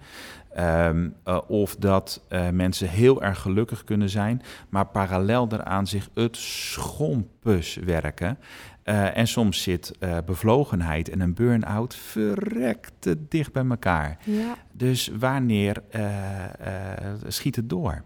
Um, 0.58 1.14
of 1.46 1.76
dat 1.76 2.26
mensen 2.52 2.88
heel 2.88 3.22
erg 3.22 3.40
gelukkig 3.40 3.84
kunnen 3.84 4.10
zijn, 4.10 4.42
maar 4.68 4.86
parallel 4.86 5.48
daaraan 5.48 5.86
zich 5.86 6.08
het 6.14 6.36
schompus 6.36 7.74
werken. 7.74 8.38
en 9.14 9.26
soms 9.26 9.62
zit 9.62 9.98
bevlogenheid 10.26 11.08
en 11.08 11.20
een 11.20 11.34
burn-out 11.34 11.94
verrekte 11.94 13.16
dicht 13.28 13.52
bij 13.52 13.66
elkaar. 13.66 14.18
Ja. 14.24 14.54
Dus 14.72 15.10
wanneer 15.18 15.82
schiet 17.26 17.56
het 17.56 17.68
door? 17.68 18.04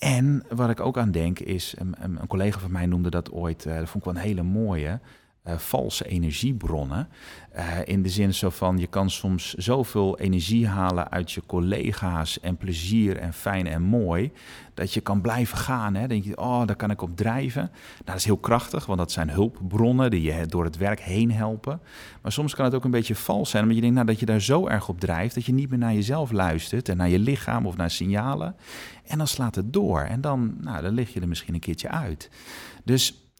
En 0.00 0.42
wat 0.48 0.70
ik 0.70 0.80
ook 0.80 0.98
aan 0.98 1.10
denk 1.10 1.38
is, 1.38 1.74
een, 1.78 1.94
een 1.98 2.26
collega 2.26 2.58
van 2.58 2.72
mij 2.72 2.86
noemde 2.86 3.10
dat 3.10 3.32
ooit, 3.32 3.64
uh, 3.66 3.76
dat 3.76 3.88
vond 3.88 4.06
ik 4.06 4.12
wel 4.12 4.22
een 4.22 4.28
hele 4.28 4.42
mooie, 4.42 5.00
uh, 5.46 5.58
valse 5.58 6.08
energiebronnen. 6.08 7.08
Uh, 7.56 7.78
in 7.84 8.02
de 8.02 8.08
zin 8.08 8.34
zo 8.34 8.50
van, 8.50 8.78
je 8.78 8.86
kan 8.86 9.10
soms 9.10 9.54
zoveel 9.54 10.18
energie 10.18 10.66
halen 10.66 11.10
uit 11.10 11.32
je 11.32 11.42
collega's 11.46 12.40
en 12.40 12.56
plezier 12.56 13.16
en 13.16 13.32
fijn 13.32 13.66
en 13.66 13.82
mooi, 13.82 14.32
dat 14.74 14.94
je 14.94 15.00
kan 15.00 15.20
blijven 15.20 15.58
gaan. 15.58 15.94
Hè? 15.94 16.00
Dan 16.00 16.08
denk 16.08 16.24
je, 16.24 16.38
oh, 16.38 16.66
daar 16.66 16.76
kan 16.76 16.90
ik 16.90 17.02
op 17.02 17.16
drijven. 17.16 17.62
Nou, 17.62 18.04
dat 18.04 18.14
is 18.14 18.24
heel 18.24 18.36
krachtig, 18.36 18.86
want 18.86 18.98
dat 18.98 19.12
zijn 19.12 19.30
hulpbronnen 19.30 20.10
die 20.10 20.22
je 20.22 20.46
door 20.46 20.64
het 20.64 20.76
werk 20.76 21.00
heen 21.00 21.32
helpen. 21.32 21.80
Maar 22.22 22.32
soms 22.32 22.54
kan 22.54 22.64
het 22.64 22.74
ook 22.74 22.84
een 22.84 22.90
beetje 22.90 23.14
vals 23.14 23.50
zijn, 23.50 23.62
omdat 23.62 23.76
je 23.76 23.82
denkt 23.82 23.96
nou, 23.96 24.08
dat 24.08 24.20
je 24.20 24.26
daar 24.26 24.40
zo 24.40 24.66
erg 24.66 24.88
op 24.88 25.00
drijft, 25.00 25.34
dat 25.34 25.44
je 25.44 25.52
niet 25.52 25.70
meer 25.70 25.78
naar 25.78 25.94
jezelf 25.94 26.30
luistert 26.30 26.88
en 26.88 26.96
naar 26.96 27.08
je 27.08 27.18
lichaam 27.18 27.66
of 27.66 27.76
naar 27.76 27.90
signalen. 27.90 28.56
En 29.04 29.18
dan 29.18 29.26
slaat 29.26 29.54
het 29.54 29.72
door 29.72 30.00
en 30.00 30.20
dan, 30.20 30.56
nou, 30.60 30.82
dan 30.82 30.94
lig 30.94 31.12
je 31.12 31.20
er 31.20 31.28
misschien 31.28 31.54
een 31.54 31.60
keertje 31.60 31.88
uit. 31.88 32.30
Dus, 32.84 33.30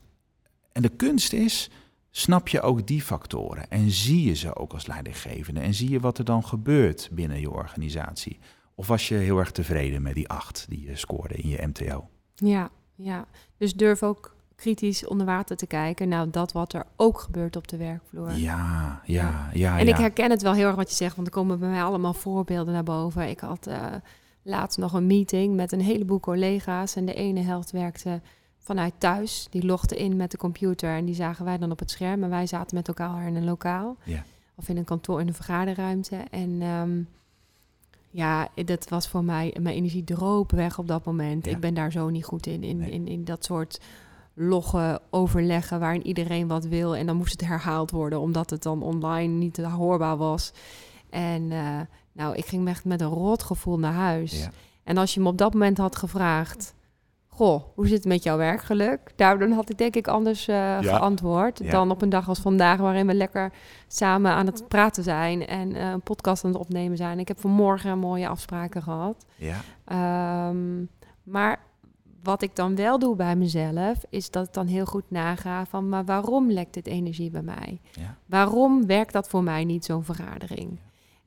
en 0.73 0.83
de 0.83 0.89
kunst 0.89 1.33
is 1.33 1.71
snap 2.11 2.49
je 2.49 2.61
ook 2.61 2.87
die 2.87 3.03
factoren 3.03 3.71
en 3.71 3.91
zie 3.91 4.25
je 4.25 4.35
ze 4.35 4.57
ook 4.57 4.73
als 4.73 4.87
leidinggevende 4.87 5.61
en 5.61 5.75
zie 5.75 5.91
je 5.91 6.01
wat 6.01 6.19
er 6.19 6.25
dan 6.25 6.45
gebeurt 6.45 7.09
binnen 7.13 7.41
je 7.41 7.51
organisatie. 7.51 8.39
Of 8.75 8.87
was 8.87 9.09
je 9.09 9.15
heel 9.15 9.39
erg 9.39 9.51
tevreden 9.51 10.03
met 10.03 10.15
die 10.15 10.29
acht 10.29 10.67
die 10.69 10.83
je 10.87 10.97
scoorde 10.97 11.35
in 11.35 11.49
je 11.49 11.67
MTO? 11.67 12.09
Ja, 12.35 12.71
ja. 12.95 13.27
Dus 13.57 13.75
durf 13.75 14.03
ook 14.03 14.37
kritisch 14.61 15.07
onder 15.07 15.27
water 15.27 15.57
te 15.57 15.67
kijken 15.67 16.09
naar 16.09 16.31
dat 16.31 16.53
wat 16.53 16.73
er 16.73 16.85
ook 16.97 17.21
gebeurt 17.21 17.57
op 17.57 17.69
de 17.69 17.77
werkvloer. 17.77 18.33
Ja, 18.33 19.01
ja, 19.05 19.51
ja. 19.53 19.79
en 19.79 19.87
ja. 19.87 19.93
ik 19.93 20.01
herken 20.01 20.31
het 20.31 20.43
wel 20.43 20.53
heel 20.53 20.67
erg 20.67 20.77
wat 20.77 20.91
je 20.91 20.97
zegt, 20.97 21.15
want 21.15 21.27
er 21.27 21.33
komen 21.33 21.59
bij 21.59 21.69
mij 21.69 21.83
allemaal 21.83 22.15
voorbeelden 22.15 22.75
naar 22.75 22.83
boven. 22.83 23.29
Ik 23.29 23.41
had 23.41 23.69
uh, 23.69 23.87
laatst 24.43 24.79
nog 24.79 24.93
een 24.93 25.07
meeting 25.07 25.57
met 25.57 25.73
een 25.73 25.81
heleboel 25.81 26.21
collega's 26.21 26.97
en 26.97 27.05
de 27.05 27.15
ene 27.15 27.41
helft 27.41 27.71
werkte 27.71 28.21
vanuit 28.61 28.95
thuis. 28.99 29.47
Die 29.51 29.65
logde 29.67 29.97
in 29.97 30.17
met 30.17 30.31
de 30.31 30.37
computer 30.37 30.97
en 30.97 31.05
die 31.05 31.15
zagen 31.15 31.45
wij 31.45 31.59
dan 31.59 31.71
op 31.71 31.79
het 31.79 31.91
scherm. 31.91 32.23
En 32.23 32.31
wij 32.31 32.47
zaten 32.47 32.77
met 32.77 32.89
elkaar 32.89 33.27
in 33.27 33.37
een 33.37 33.45
lokaal. 33.45 33.97
Ja. 34.05 34.25
Of 34.55 34.69
in 34.69 34.77
een 34.77 34.85
kantoor, 34.85 35.21
in 35.21 35.29
een 35.29 35.35
vergaderruimte. 35.35 36.17
En 36.31 36.63
um, 36.63 37.09
ja, 38.11 38.49
dat 38.55 38.89
was 38.89 39.09
voor 39.09 39.25
mij, 39.25 39.57
mijn 39.61 39.75
energie 39.75 40.05
droop 40.05 40.51
weg 40.51 40.79
op 40.79 40.89
dat 40.89 41.05
moment. 41.05 41.45
Ja. 41.45 41.51
Ik 41.51 41.61
ben 41.61 41.75
daar 41.75 41.93
zo 41.93 42.09
niet 42.09 42.25
goed 42.25 42.47
in, 42.47 42.63
in, 42.63 42.79
nee. 42.79 42.91
in, 42.91 43.09
in 43.09 43.25
dat 43.25 43.45
soort 43.45 43.81
loggen, 44.35 45.01
overleggen 45.11 45.81
waarin 45.81 46.07
iedereen 46.07 46.49
wat 46.49 46.65
wil. 46.65 46.97
En 46.97 47.07
dan 47.07 47.17
moest 47.17 47.33
het 47.33 47.49
herhaald 47.49 47.91
worden, 47.91 48.21
omdat 48.21 48.51
het 48.51 48.63
dan 48.63 48.83
online 48.83 49.35
niet 49.35 49.57
hoorbaar 49.57 50.17
was. 50.17 50.53
En 51.11 51.43
uh, 51.43 51.81
nou, 52.13 52.37
ik 52.37 52.47
ging 52.47 52.69
echt 52.69 52.85
met 52.85 53.01
een 53.01 53.09
rot 53.09 53.43
gevoel 53.43 53.79
naar 53.79 53.93
huis. 53.93 54.41
Ja. 54.41 54.51
En 54.85 54.97
als 54.97 55.15
je 55.15 55.21
me 55.21 55.29
op 55.29 55.39
dat 55.39 55.53
moment 55.53 55.79
had 55.79 55.97
gevraagd 55.97 56.75
goh, 57.41 57.63
hoe 57.75 57.87
zit 57.87 57.97
het 57.97 58.07
met 58.07 58.23
jouw 58.23 58.37
werkgeluk? 58.37 59.13
Daar 59.17 59.39
dan 59.39 59.53
had 59.53 59.71
ik 59.71 59.79
denk 59.79 59.97
ik 59.97 60.09
anders 60.09 60.49
uh, 60.49 60.79
geantwoord 60.79 61.59
Ja. 61.59 61.71
dan 61.71 61.91
op 61.91 62.03
een 62.03 62.09
dag 62.09 62.29
als 62.29 62.39
vandaag, 62.39 62.79
waarin 62.79 63.07
we 63.07 63.15
lekker 63.15 63.53
samen 63.89 64.33
aan 64.33 64.47
het 64.47 64.69
praten 64.69 65.03
zijn 65.03 65.47
en 65.47 65.71
uh, 65.71 65.91
een 65.91 66.01
podcast 66.03 66.45
aan 66.45 66.51
het 66.51 66.61
opnemen 66.61 66.97
zijn. 66.97 67.19
Ik 67.19 67.29
heb 67.29 67.41
vanmorgen 67.41 67.99
mooie 67.99 68.29
afspraken 68.29 68.83
gehad. 68.83 69.27
Ja. 69.37 70.49
Um, 70.49 70.89
maar 71.23 71.59
wat 72.23 72.43
ik 72.43 72.57
dan 72.57 72.77
wel 72.77 72.99
doe 72.99 73.17
bij 73.17 73.37
mezelf, 73.37 74.05
is 74.09 74.31
dat 74.31 74.47
ik 74.47 74.53
dan 74.53 74.67
heel 74.67 74.85
goed 74.87 75.11
naga 75.11 75.65
van, 75.67 75.89
maar 75.89 76.05
waarom 76.05 76.51
lekt 76.51 76.75
dit 76.75 76.87
energie 76.87 77.31
bij 77.31 77.43
mij? 77.43 77.81
Ja. 77.93 78.17
Waarom 78.27 78.87
werkt 78.87 79.13
dat 79.13 79.29
voor 79.29 79.43
mij 79.43 79.65
niet, 79.65 79.85
zo'n 79.85 80.05
vergadering? 80.05 80.79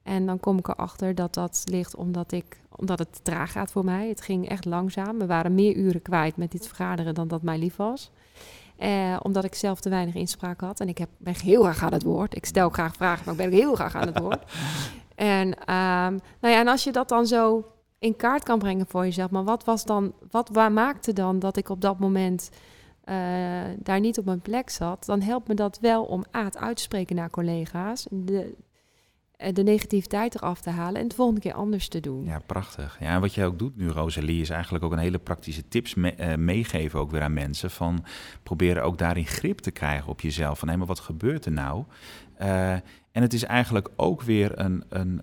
En 0.03 0.25
dan 0.25 0.39
kom 0.39 0.57
ik 0.57 0.67
erachter 0.67 1.15
dat 1.15 1.33
dat 1.33 1.63
ligt 1.65 1.95
omdat, 1.95 2.31
ik, 2.31 2.61
omdat 2.75 2.99
het 2.99 3.19
traag 3.23 3.51
gaat 3.51 3.71
voor 3.71 3.85
mij. 3.85 4.07
Het 4.07 4.21
ging 4.21 4.49
echt 4.49 4.65
langzaam. 4.65 5.19
We 5.19 5.25
waren 5.25 5.55
meer 5.55 5.75
uren 5.75 6.01
kwijt 6.01 6.37
met 6.37 6.51
dit 6.51 6.67
vergaderen 6.67 7.13
dan 7.13 7.27
dat 7.27 7.41
mij 7.41 7.57
lief 7.57 7.75
was. 7.75 8.11
Eh, 8.77 9.17
omdat 9.21 9.43
ik 9.43 9.55
zelf 9.55 9.79
te 9.79 9.89
weinig 9.89 10.15
inspraak 10.15 10.61
had. 10.61 10.79
En 10.79 10.87
ik 10.87 10.97
heb, 10.97 11.09
ben 11.17 11.35
heel 11.35 11.61
graag 11.61 11.83
aan 11.83 11.93
het 11.93 12.03
woord. 12.03 12.35
Ik 12.35 12.45
stel 12.45 12.69
graag 12.69 12.95
vragen, 12.95 13.25
maar 13.25 13.33
ik 13.33 13.49
ben 13.49 13.59
heel 13.59 13.75
graag 13.75 13.95
aan 13.95 14.07
het 14.07 14.19
woord. 14.19 14.43
en, 15.15 15.47
um, 15.47 16.19
nou 16.39 16.53
ja, 16.53 16.59
en 16.59 16.67
als 16.67 16.83
je 16.83 16.91
dat 16.91 17.09
dan 17.09 17.27
zo 17.27 17.63
in 18.03 18.15
kaart 18.15 18.43
kan 18.43 18.59
brengen 18.59 18.87
voor 18.87 19.03
jezelf. 19.03 19.31
Maar 19.31 19.43
wat 19.43 19.63
was 19.63 19.85
dan, 19.85 20.13
wat 20.31 20.49
waar 20.49 20.71
maakte 20.71 21.13
dan 21.13 21.39
dat 21.39 21.57
ik 21.57 21.69
op 21.69 21.81
dat 21.81 21.99
moment 21.99 22.49
uh, 23.05 23.15
daar 23.77 23.99
niet 23.99 24.17
op 24.17 24.25
mijn 24.25 24.41
plek 24.41 24.69
zat? 24.69 25.05
Dan 25.05 25.21
helpt 25.21 25.47
me 25.47 25.53
dat 25.53 25.79
wel 25.79 26.03
om 26.03 26.23
A, 26.35 26.43
het 26.43 26.57
uit 26.57 26.75
te 26.75 26.81
spreken 26.81 27.15
naar 27.15 27.29
collega's. 27.29 28.07
De, 28.09 28.55
de 29.51 29.63
negativiteit 29.63 30.35
eraf 30.35 30.61
te 30.61 30.69
halen 30.69 31.01
en 31.01 31.07
de 31.07 31.15
volgende 31.15 31.41
keer 31.41 31.53
anders 31.53 31.87
te 31.87 31.99
doen. 31.99 32.25
Ja, 32.25 32.39
prachtig. 32.45 32.97
Ja, 32.99 33.13
en 33.13 33.21
wat 33.21 33.33
jij 33.33 33.45
ook 33.45 33.59
doet 33.59 33.77
nu, 33.77 33.89
Rosalie, 33.89 34.41
is 34.41 34.49
eigenlijk 34.49 34.83
ook 34.83 34.91
een 34.91 34.97
hele 34.97 35.19
praktische 35.19 35.67
tips 35.67 35.93
me 35.93 36.13
uh, 36.19 36.35
meegeven 36.35 36.99
ook 36.99 37.11
weer 37.11 37.21
aan 37.21 37.33
mensen. 37.33 37.71
Van 37.71 38.05
proberen 38.43 38.83
ook 38.83 38.97
daarin 38.97 39.25
grip 39.25 39.59
te 39.59 39.71
krijgen 39.71 40.09
op 40.09 40.21
jezelf. 40.21 40.59
Van 40.59 40.69
hé, 40.69 40.77
maar 40.77 40.87
wat 40.87 40.99
gebeurt 40.99 41.45
er 41.45 41.51
nou? 41.51 41.83
Uh, 42.41 42.71
en 43.11 43.21
het 43.21 43.33
is 43.33 43.43
eigenlijk 43.43 43.89
ook 43.95 44.21
weer 44.21 44.59
een, 44.59 44.83
een 44.89 45.21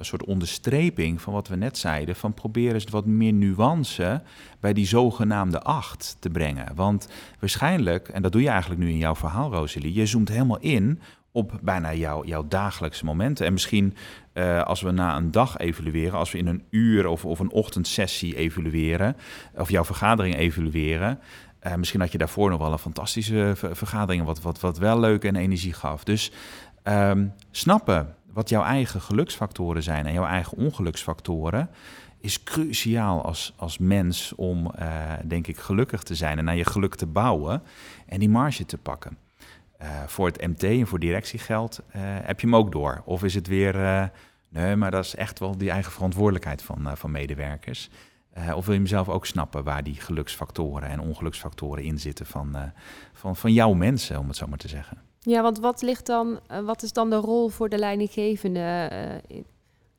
soort 0.00 0.24
onderstreping 0.24 1.20
van 1.20 1.32
wat 1.32 1.48
we 1.48 1.56
net 1.56 1.78
zeiden. 1.78 2.16
Van 2.16 2.34
probeer 2.34 2.74
eens 2.74 2.84
wat 2.84 3.06
meer 3.06 3.32
nuance 3.32 4.22
bij 4.60 4.72
die 4.72 4.86
zogenaamde 4.86 5.60
acht 5.60 6.16
te 6.18 6.30
brengen. 6.30 6.74
Want 6.74 7.08
waarschijnlijk, 7.40 8.08
en 8.08 8.22
dat 8.22 8.32
doe 8.32 8.42
je 8.42 8.48
eigenlijk 8.48 8.80
nu 8.80 8.88
in 8.88 8.96
jouw 8.96 9.14
verhaal, 9.14 9.52
Rosalie, 9.52 9.92
je 9.92 10.06
zoomt 10.06 10.28
helemaal 10.28 10.60
in 10.60 11.00
op 11.32 11.58
bijna 11.62 11.94
jouw, 11.94 12.24
jouw 12.24 12.48
dagelijkse 12.48 13.04
momenten. 13.04 13.46
En 13.46 13.52
misschien 13.52 13.96
uh, 14.34 14.62
als 14.62 14.80
we 14.80 14.90
na 14.90 15.16
een 15.16 15.30
dag 15.30 15.58
evalueren, 15.58 16.18
als 16.18 16.32
we 16.32 16.38
in 16.38 16.46
een 16.46 16.64
uur 16.70 17.06
of, 17.06 17.24
of 17.24 17.38
een 17.38 17.50
ochtendsessie 17.50 18.36
evalueren, 18.36 19.16
of 19.54 19.70
jouw 19.70 19.84
vergadering 19.84 20.36
evalueren. 20.36 21.18
Uh, 21.66 21.74
misschien 21.74 22.00
had 22.00 22.12
je 22.12 22.18
daarvoor 22.18 22.50
nog 22.50 22.60
wel 22.60 22.72
een 22.72 22.78
fantastische 22.78 23.52
vergadering, 23.56 24.24
wat, 24.24 24.42
wat, 24.42 24.60
wat 24.60 24.78
wel 24.78 25.00
leuk 25.00 25.24
en 25.24 25.36
energie 25.36 25.72
gaf. 25.72 26.04
Dus 26.04 26.32
um, 26.84 27.32
snappen 27.50 28.14
wat 28.32 28.48
jouw 28.48 28.62
eigen 28.62 29.00
geluksfactoren 29.00 29.82
zijn 29.82 30.06
en 30.06 30.12
jouw 30.12 30.26
eigen 30.26 30.58
ongeluksfactoren 30.58 31.70
is 32.20 32.42
cruciaal 32.42 33.24
als, 33.24 33.52
als 33.56 33.78
mens 33.78 34.32
om, 34.34 34.72
uh, 34.78 35.12
denk 35.24 35.46
ik, 35.46 35.58
gelukkig 35.58 36.02
te 36.02 36.14
zijn 36.14 36.38
en 36.38 36.44
naar 36.44 36.56
je 36.56 36.64
geluk 36.64 36.94
te 36.94 37.06
bouwen 37.06 37.62
en 38.06 38.18
die 38.18 38.28
marge 38.28 38.66
te 38.66 38.78
pakken. 38.78 39.16
Uh, 39.82 39.88
voor 40.06 40.26
het 40.26 40.46
MT 40.46 40.62
en 40.62 40.86
voor 40.86 40.98
directiegeld 40.98 41.80
uh, 41.86 41.92
heb 42.02 42.40
je 42.40 42.46
hem 42.46 42.56
ook 42.56 42.72
door? 42.72 43.02
Of 43.04 43.24
is 43.24 43.34
het 43.34 43.46
weer, 43.46 43.74
uh, 43.74 44.04
nee, 44.48 44.76
maar 44.76 44.90
dat 44.90 45.04
is 45.04 45.14
echt 45.14 45.38
wel 45.38 45.58
die 45.58 45.70
eigen 45.70 45.92
verantwoordelijkheid 45.92 46.62
van, 46.62 46.96
van 46.96 47.10
medewerkers? 47.10 47.90
of 48.54 48.66
wil 48.66 48.74
je 48.74 48.80
mezelf 48.80 49.08
ook 49.08 49.26
snappen 49.26 49.64
waar 49.64 49.82
die 49.82 49.94
geluksfactoren 49.94 50.88
en 50.88 51.00
ongeluksfactoren 51.00 51.84
in 51.84 51.98
zitten 51.98 52.26
van, 52.26 52.56
van, 53.12 53.36
van 53.36 53.52
jouw 53.52 53.72
mensen, 53.72 54.18
om 54.18 54.28
het 54.28 54.36
zo 54.36 54.46
maar 54.46 54.58
te 54.58 54.68
zeggen? 54.68 54.98
Ja, 55.20 55.42
want 55.42 55.58
wat, 55.58 55.82
ligt 55.82 56.06
dan, 56.06 56.40
wat 56.64 56.82
is 56.82 56.92
dan 56.92 57.10
de 57.10 57.16
rol 57.16 57.48
voor 57.48 57.68
de 57.68 57.78
leidinggevende 57.78 58.90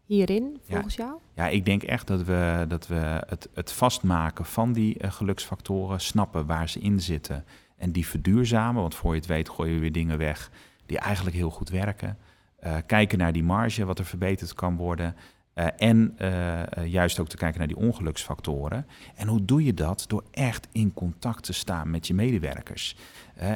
hierin, 0.06 0.60
volgens 0.70 0.96
ja, 0.96 1.04
jou? 1.04 1.18
Ja, 1.34 1.48
ik 1.48 1.66
denk 1.66 1.84
echt 1.84 2.08
dat 2.08 2.24
we, 2.24 2.66
dat 2.68 2.88
we 2.88 3.24
het, 3.28 3.50
het 3.54 3.72
vastmaken 3.72 4.46
van 4.46 4.74
die 4.74 4.96
geluksfactoren, 5.00 6.02
snappen 6.02 6.46
waar 6.46 6.70
ze 6.70 6.80
in 6.80 7.00
zitten 7.02 7.46
en 7.84 7.92
die 7.92 8.08
verduurzamen. 8.08 8.82
Want 8.82 8.96
voor 8.96 9.13
je 9.13 9.20
het 9.20 9.30
weet 9.30 9.50
gooien 9.50 9.74
we 9.74 9.80
weer 9.80 9.92
dingen 9.92 10.18
weg 10.18 10.52
die 10.86 10.98
eigenlijk 10.98 11.36
heel 11.36 11.50
goed 11.50 11.70
werken. 11.70 12.18
Uh, 12.63 12.75
kijken 12.86 13.18
naar 13.18 13.34
die 13.34 13.44
marge, 13.44 13.86
wat 13.86 14.00
er 14.00 14.06
verbeterd 14.06 14.54
kan 14.54 14.75
worden. 14.75 15.16
Uh, 15.56 15.68
en 15.78 16.18
uh, 16.22 16.86
juist 16.86 17.20
ook 17.20 17.28
te 17.28 17.38
kijken 17.38 17.60
naar 17.60 17.68
die 17.68 17.78
ongeluksfactoren. 17.78 18.88
En 19.16 19.28
hoe 19.28 19.46
doe 19.46 19.63
je 19.63 19.74
dat? 19.74 20.06
Door 20.08 20.24
echt 20.32 20.68
in 20.72 20.94
contact 20.94 21.44
te 21.44 21.54
staan 21.54 21.90
met 21.90 22.08
je 22.08 22.13
medewerkers. 22.13 22.96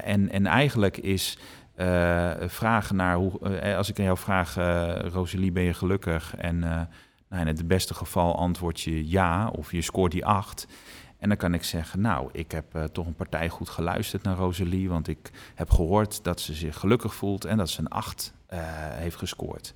en, 0.03 0.31
en 0.31 0.45
eigenlijk 0.45 0.97
is 0.97 1.37
vragen 2.47 2.95
naar 2.95 3.15
hoe. 3.15 3.61
als 3.75 3.89
ik 3.89 3.99
aan 3.99 4.05
jou 4.05 4.17
vraag, 4.17 4.55
Rosalie, 5.11 5.51
ben 5.51 5.63
je 5.63 5.73
gelukkig? 5.73 6.35
En 6.35 6.59
nou, 6.59 7.41
in 7.41 7.47
het 7.47 7.67
beste 7.67 7.93
geval 7.93 8.37
antwoord 8.37 8.81
je 8.81 9.09
ja, 9.09 9.49
of 9.49 9.71
je 9.71 9.81
scoort 9.81 10.11
die 10.11 10.25
acht. 10.25 10.67
En 11.19 11.27
dan 11.27 11.37
kan 11.37 11.53
ik 11.53 11.63
zeggen, 11.63 12.01
nou, 12.01 12.29
ik 12.31 12.51
heb 12.51 12.75
uh, 12.75 12.83
toch 12.83 13.05
een 13.05 13.15
partij 13.15 13.49
goed 13.49 13.69
geluisterd 13.69 14.23
naar 14.23 14.35
Rosalie, 14.35 14.89
want 14.89 15.07
ik 15.07 15.31
heb 15.55 15.69
gehoord 15.69 16.23
dat 16.23 16.41
ze 16.41 16.53
zich 16.53 16.77
gelukkig 16.77 17.15
voelt 17.15 17.45
en 17.45 17.57
dat 17.57 17.69
ze 17.69 17.79
een 17.79 17.87
8 17.87 18.33
uh, 18.53 18.59
heeft 18.91 19.15
gescoord. 19.15 19.73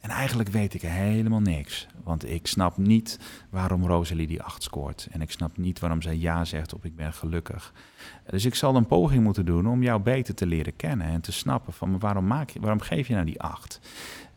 En 0.00 0.10
eigenlijk 0.10 0.48
weet 0.48 0.74
ik 0.74 0.82
helemaal 0.82 1.40
niks, 1.40 1.86
want 2.04 2.28
ik 2.30 2.46
snap 2.46 2.76
niet 2.76 3.18
waarom 3.50 3.86
Rosalie 3.86 4.26
die 4.26 4.42
8 4.42 4.62
scoort. 4.62 5.08
En 5.10 5.20
ik 5.20 5.30
snap 5.30 5.56
niet 5.56 5.78
waarom 5.78 6.02
zij 6.02 6.16
ja 6.16 6.44
zegt 6.44 6.74
op 6.74 6.84
ik 6.84 6.96
ben 6.96 7.12
gelukkig. 7.12 7.72
Dus 8.26 8.44
ik 8.44 8.54
zal 8.54 8.76
een 8.76 8.86
poging 8.86 9.22
moeten 9.22 9.44
doen 9.44 9.66
om 9.66 9.82
jou 9.82 10.00
beter 10.00 10.34
te 10.34 10.46
leren 10.46 10.76
kennen 10.76 11.06
en 11.06 11.20
te 11.20 11.32
snappen 11.32 11.72
van 11.72 11.98
waarom, 11.98 12.26
maak 12.26 12.50
je, 12.50 12.60
waarom 12.60 12.80
geef 12.80 13.08
je 13.08 13.14
nou 13.14 13.26
die 13.26 13.40
8. 13.40 13.80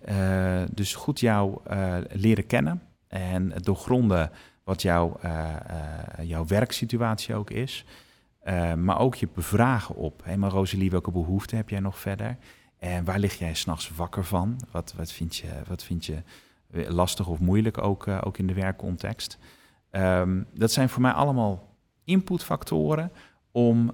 Uh, 0.10 0.62
dus 0.72 0.95
goed 0.95 1.19
jou 1.19 1.60
leren 2.12 2.45
kennen 2.45 2.81
en 3.07 3.53
doorgronden 3.55 4.31
wat 4.63 4.82
jouw, 4.82 5.20
uh, 5.25 5.55
uh, 6.20 6.25
jouw 6.27 6.46
werksituatie 6.46 7.36
ook 7.36 7.50
is. 7.50 7.86
Uh, 8.43 8.74
maar 8.74 9.00
ook 9.00 9.15
je 9.15 9.27
bevragen 9.34 9.96
op. 9.96 10.22
Hé, 10.24 10.38
maar 10.38 10.51
Rosalie, 10.51 10.91
welke 10.91 11.12
behoeften 11.12 11.58
heb 11.58 11.70
jij 11.70 11.79
nog 11.79 12.00
verder? 12.00 12.38
En 12.77 13.03
waar 13.03 13.20
lig 13.20 13.39
jij 13.39 13.53
s'nachts 13.53 13.91
wakker 13.96 14.24
van? 14.24 14.60
Wat, 14.72 14.93
wat, 14.98 15.12
vind 15.12 15.36
je, 15.36 15.48
wat 15.67 15.84
vind 15.84 16.05
je 16.05 16.22
lastig 16.88 17.27
of 17.27 17.39
moeilijk 17.39 17.77
ook, 17.77 18.08
ook 18.08 18.38
in 18.38 18.48
de 18.48 18.53
werkcontext? 18.53 19.38
Um, 19.91 20.46
dat 20.53 20.72
zijn 20.72 20.89
voor 20.89 21.01
mij 21.01 21.12
allemaal 21.12 21.75
inputfactoren 22.03 23.12
om 23.51 23.91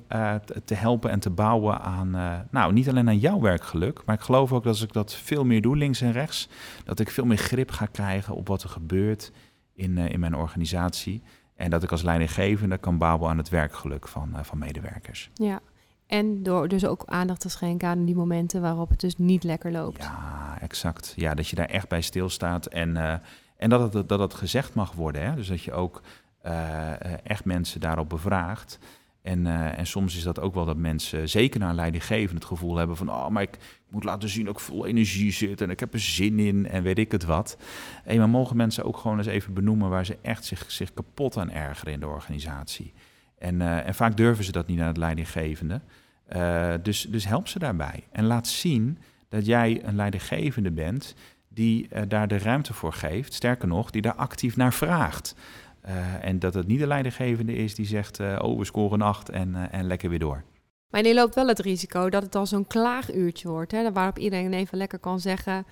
te 0.66 0.74
helpen 0.74 1.12
en 1.12 1.20
te 1.20 1.30
bouwen 1.30 1.82
aan, 1.82 2.10
nou, 2.52 2.74
niet 2.74 2.90
alleen 2.90 3.08
aan 3.08 3.18
jouw 3.18 3.40
werkgeluk, 3.40 4.02
maar 4.06 4.16
ik 4.16 4.22
geloof 4.22 4.54
ook 4.54 4.64
dat 4.64 4.74
als 4.74 4.82
ik 4.82 4.94
dat 4.94 5.14
veel 5.14 5.46
meer 5.46 5.62
doe, 5.62 5.78
links 5.78 6.02
en 6.02 6.12
rechts, 6.12 6.50
dat 6.84 7.00
ik 7.00 7.10
veel 7.10 7.26
meer 7.26 7.38
grip 7.38 7.72
ga 7.72 7.86
krijgen 7.86 8.36
op 8.36 8.48
wat 8.48 8.64
er 8.64 8.70
gebeurt 8.70 9.32
in, 9.80 9.98
uh, 9.98 10.10
in 10.10 10.20
mijn 10.20 10.36
organisatie. 10.36 11.22
En 11.56 11.70
dat 11.70 11.84
ik 11.84 11.92
als 11.92 12.02
leidinggevende 12.02 12.78
kan 12.78 12.98
bouwen 12.98 13.30
aan 13.30 13.38
het 13.38 13.50
werkgeluk 13.50 14.08
van, 14.08 14.30
uh, 14.36 14.44
van 14.44 14.58
medewerkers. 14.58 15.30
Ja, 15.34 15.60
en 16.08 16.44
door 16.44 16.68
dus 16.68 16.86
ook 16.86 17.04
aandacht 17.06 17.40
te 17.40 17.50
schenken 17.50 17.88
aan 17.88 18.06
die 18.06 18.16
momenten 18.16 18.62
waarop 18.62 18.90
het 18.90 19.00
dus 19.00 19.18
niet 19.18 19.44
lekker 19.44 19.72
loopt. 19.72 20.04
Ja, 20.04 20.58
exact. 20.62 21.14
Ja, 21.16 21.34
dat 21.34 21.48
je 21.48 21.56
daar 21.56 21.70
echt 21.70 21.88
bij 21.88 22.02
stilstaat 22.02 22.66
en, 22.66 22.90
uh, 22.90 23.14
en 23.58 23.70
dat, 23.70 23.94
het, 23.94 24.10
dat 24.10 24.20
het 24.20 24.34
gezegd 24.34 24.74
mag 24.74 24.92
worden. 24.92 25.22
Hè? 25.22 25.36
Dus 25.36 25.48
dat 25.48 25.62
je 25.62 25.74
ook 25.74 26.02
echt 27.24 27.46
mensen 27.46 27.80
daarop 27.80 28.10
bevraagt. 28.10 28.80
En, 29.22 29.46
uh, 29.46 29.78
en 29.78 29.88
soms 29.88 30.16
is 30.16 30.24
dat 30.24 30.40
ook 30.40 30.54
wel 30.54 30.66
dat 30.66 30.78
mensen, 30.78 31.30
zeker 31.30 31.60
naar 31.60 31.70
een 31.70 31.76
leidinggevende, 31.76 32.36
het 32.36 32.46
gevoel 32.46 32.76
hebben 32.76 32.98
van... 32.98 33.10
oh, 33.10 33.28
maar 33.28 33.42
ik 33.42 33.58
moet 33.90 34.04
laten 34.04 34.30
zien 34.30 34.46
dat 34.46 34.54
ik 34.54 34.60
vol 34.60 34.86
energie 34.86 35.32
zit 35.32 35.62
en 35.62 35.70
ik 35.70 35.80
heb 35.80 35.94
er 35.94 36.00
zin 36.00 36.40
in 36.40 36.68
en 36.68 36.84
weet 36.84 36.98
ik 36.98 37.12
het 37.12 37.26
wat. 37.26 37.58
En 38.04 38.18
maar 38.18 38.30
mogen 38.30 38.58
mensen 38.58 38.84
ook 38.84 38.98
gewoon 38.98 39.18
eens 39.18 39.28
even 39.28 39.54
benoemen 39.54 39.90
waar 39.90 40.06
ze 40.06 40.18
echt 40.22 40.46
zich, 40.46 40.72
zich 40.72 40.94
kapot 40.94 41.38
aan 41.38 41.52
ergeren 41.52 41.94
in 41.94 42.00
de 42.00 42.08
organisatie. 42.08 42.94
En, 43.38 43.56
uh, 43.56 43.88
en 43.88 43.96
vaak 43.96 44.18
durven 44.18 44.44
ze 44.44 44.52
dat 44.52 44.68
niet 44.68 44.78
naar 44.78 44.88
het 44.88 44.98
leidinggevende. 44.98 45.82
Dus, 46.82 47.02
dus 47.10 47.28
help 47.28 47.48
ze 47.48 47.60
daarbij. 47.60 48.04
En 48.12 48.26
laat 48.26 48.48
zien 48.48 48.98
dat 49.30 49.46
jij 49.46 49.82
een 49.84 49.96
leidinggevende 49.96 50.72
bent 50.72 51.16
die 51.48 51.90
daar 52.08 52.28
de 52.28 52.38
ruimte 52.38 52.74
voor 52.74 52.94
geeft. 52.94 53.34
Sterker 53.34 53.68
nog, 53.68 53.92
die 53.92 54.02
daar 54.02 54.14
actief 54.14 54.56
naar 54.56 54.74
vraagt. 54.74 55.36
Uh, 55.86 56.26
en 56.26 56.40
dat 56.40 56.54
het 56.54 56.68
niet 56.68 56.80
de 56.80 56.88
leidinggevende 56.88 57.56
is 57.56 57.76
die 57.76 57.86
zegt, 57.86 58.20
uh, 58.20 58.36
oh, 58.42 58.58
we 58.58 58.66
scoren 58.66 59.02
een 59.02 59.08
8 59.08 59.30
en, 59.30 59.50
uh, 59.50 59.64
en 59.72 59.88
lekker 59.88 60.10
weer 60.10 60.20
door. 60.20 60.44
Maar 60.90 61.06
je 61.06 61.14
loopt 61.14 61.36
wel 61.36 61.48
het 61.48 61.60
risico 61.60 62.10
dat 62.10 62.24
het 62.24 62.36
al 62.36 62.46
zo'n 62.46 62.68
klaaguurtje 62.68 63.50
wordt, 63.50 63.72
hè, 63.72 63.92
waarop 63.92 64.18
iedereen 64.18 64.54
even 64.54 64.78
lekker 64.78 65.00
kan 65.00 65.20
zeggen, 65.20 65.66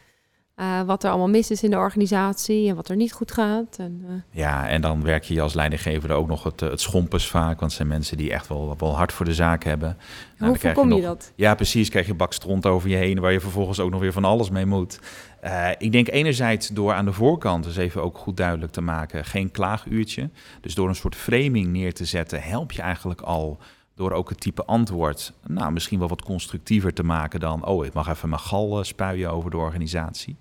eh, 0.58 0.82
wat 0.82 1.04
er 1.04 1.10
allemaal 1.10 1.30
mis 1.30 1.52
is 1.52 1.64
in 1.64 1.70
de 1.70 1.78
organisatie 1.78 2.70
en 2.70 2.76
wat 2.76 2.90
er 2.90 2.96
niet 2.96 3.14
goed 3.14 3.32
gaat. 3.32 3.78
En. 3.80 4.24
Ja, 4.32 4.68
en 4.68 4.82
dan 4.82 5.04
werk 5.04 5.24
je 5.24 5.42
als 5.42 5.54
leidinggever 5.54 6.12
ook 6.12 6.28
nog 6.28 6.44
het, 6.44 6.60
het 6.60 6.82
schompers 6.82 7.28
vaak, 7.28 7.60
want 7.60 7.62
het 7.62 7.72
zijn 7.72 7.88
mensen 7.88 8.18
die 8.18 8.32
echt 8.32 8.48
wel, 8.48 8.76
wel 8.78 8.96
hard 8.96 9.14
voor 9.14 9.26
de 9.26 9.34
zaak 9.34 9.64
hebben. 9.64 9.98
Nou, 10.38 10.52
Hoe 10.52 10.60
voorkom 10.60 10.94
je, 10.94 11.02
dat? 11.02 11.32
Ja, 11.36 11.56
precies. 11.56 11.90
Krijg 11.90 12.08
je 12.08 12.14
bak 12.14 12.34
stront 12.34 12.66
over 12.66 12.90
je 12.90 12.96
heen, 12.96 13.20
waar 13.20 13.32
je 13.32 13.40
vervolgens 13.40 13.80
ook 13.80 13.92
nog 13.92 14.00
weer 14.00 14.14
van 14.14 14.26
alles 14.26 14.50
mee 14.50 14.66
moet. 14.66 15.00
Uh, 15.44 15.70
ik 15.78 15.92
denk 15.92 16.10
enerzijds 16.10 16.68
door 16.68 16.94
aan 16.94 17.06
de 17.06 17.14
voorkant, 17.14 17.64
dus 17.64 17.78
even 17.78 18.04
ook 18.04 18.18
goed 18.18 18.38
duidelijk 18.38 18.72
te 18.72 18.82
maken, 18.82 19.26
geen 19.26 19.52
klaaguurtje. 19.52 20.30
Dus 20.62 20.76
door 20.76 20.90
een 20.90 20.96
soort 20.96 21.16
framing 21.16 21.68
neer 21.68 21.94
te 21.94 22.06
zetten, 22.06 22.42
help 22.42 22.72
je 22.72 22.82
eigenlijk 22.82 23.22
al 23.22 23.60
door 23.98 24.12
ook 24.12 24.30
het 24.30 24.40
type 24.40 24.66
antwoord, 24.66 25.34
nou, 25.48 25.72
misschien 25.72 26.00
wel 26.00 26.08
wat 26.08 26.22
constructiever 26.22 26.94
te 26.94 27.04
maken 27.04 27.40
dan, 27.40 27.66
oh, 27.66 27.86
ik 27.86 27.94
mag 27.94 28.08
even 28.08 28.30
mijn 28.30 28.42
gal 28.42 28.84
spuien 28.84 29.32
over 29.32 29.52
de 29.52 29.58
organisatie. 29.58 30.36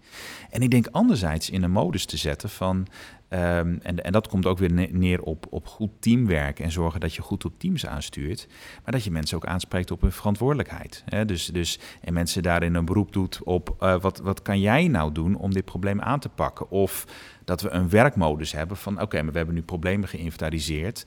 En 0.51 0.63
ik 0.63 0.71
denk 0.71 0.87
anderzijds 0.91 1.51
in 1.51 1.63
een 1.63 1.71
modus 1.71 2.05
te 2.05 2.17
zetten 2.17 2.51
van, 2.51 2.87
um, 3.31 3.81
en, 3.83 4.13
dat 4.13 4.29
komt 4.29 4.47
ook 4.47 4.59
weer 4.59 4.91
neer 4.93 5.23
op, 5.23 5.47
op 5.51 5.67
goed 5.67 5.91
teamwerk 5.99 6.61
en 6.61 6.71
zorgen 6.71 7.01
dat 7.01 7.15
je 7.15 7.23
goed 7.23 7.45
op 7.45 7.59
teams 7.59 7.87
aanstuurt, 7.87 8.47
maar 8.83 8.93
dat 8.93 9.05
je 9.05 9.11
mensen 9.11 9.37
ook 9.37 9.47
aanspreekt 9.47 9.91
op 9.91 10.01
hun 10.01 10.13
verantwoordelijkheid. 10.13 11.05
Dus, 11.27 11.47
dus, 11.47 11.79
en 12.01 12.13
mensen 12.13 12.43
daarin 12.43 12.75
een 12.75 12.85
beroep 12.85 13.13
doet 13.13 13.43
op, 13.43 13.77
uh, 13.81 14.01
wat, 14.01 14.19
wat 14.19 14.43
kan 14.43 14.61
jij 14.61 14.89
nou 14.89 15.13
doen 15.13 15.37
om 15.37 15.53
dit 15.53 15.65
probleem 15.65 16.01
aan 16.01 16.21
te 16.21 16.29
pakken? 16.29 16.71
Of 16.71 17.07
dat 17.45 17.61
we 17.61 17.71
een 17.71 17.89
werkmodus 17.89 18.53
hebben 18.53 18.77
van, 18.77 19.01
oké, 19.01 19.23
maar 19.23 19.33
we 19.33 19.39
hebben 19.39 19.55
nu 19.55 19.63
problemen 19.63 20.09
geïnventariseerd. 20.09 21.07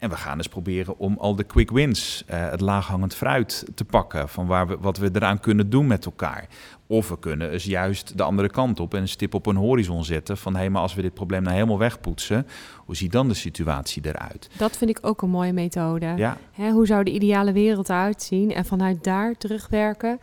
En 0.00 0.10
we 0.10 0.16
gaan 0.16 0.36
eens 0.36 0.48
proberen 0.48 0.98
om 0.98 1.16
al 1.18 1.34
de 1.34 1.44
quick 1.44 1.70
wins, 1.70 2.24
uh, 2.30 2.50
het 2.50 2.60
laaghangend 2.60 3.14
fruit 3.14 3.64
te 3.74 3.84
pakken. 3.84 4.28
Van 4.28 4.46
waar 4.46 4.66
we, 4.66 4.76
wat 4.80 4.98
we 4.98 5.10
eraan 5.12 5.40
kunnen 5.40 5.70
doen 5.70 5.86
met 5.86 6.04
elkaar. 6.04 6.46
Of 6.86 7.08
we 7.08 7.18
kunnen 7.18 7.50
eens 7.50 7.64
juist 7.64 8.16
de 8.16 8.22
andere 8.22 8.48
kant 8.48 8.80
op 8.80 8.94
en 8.94 9.00
een 9.00 9.08
stip 9.08 9.34
op 9.34 9.46
een 9.46 9.56
horizon 9.56 10.04
zetten. 10.04 10.36
Van 10.36 10.52
hé, 10.52 10.58
hey, 10.58 10.70
maar 10.70 10.82
als 10.82 10.94
we 10.94 11.02
dit 11.02 11.14
probleem 11.14 11.42
nou 11.42 11.54
helemaal 11.54 11.78
wegpoetsen, 11.78 12.46
hoe 12.76 12.96
ziet 12.96 13.12
dan 13.12 13.28
de 13.28 13.34
situatie 13.34 14.06
eruit? 14.06 14.50
Dat 14.56 14.76
vind 14.76 14.90
ik 14.90 14.98
ook 15.02 15.22
een 15.22 15.30
mooie 15.30 15.52
methode. 15.52 16.12
Ja. 16.16 16.36
Hè, 16.52 16.70
hoe 16.70 16.86
zou 16.86 17.04
de 17.04 17.10
ideale 17.10 17.52
wereld 17.52 17.88
eruit 17.88 18.22
zien? 18.22 18.54
En 18.54 18.64
vanuit 18.64 19.04
daar 19.04 19.36
terugwerken 19.36 20.20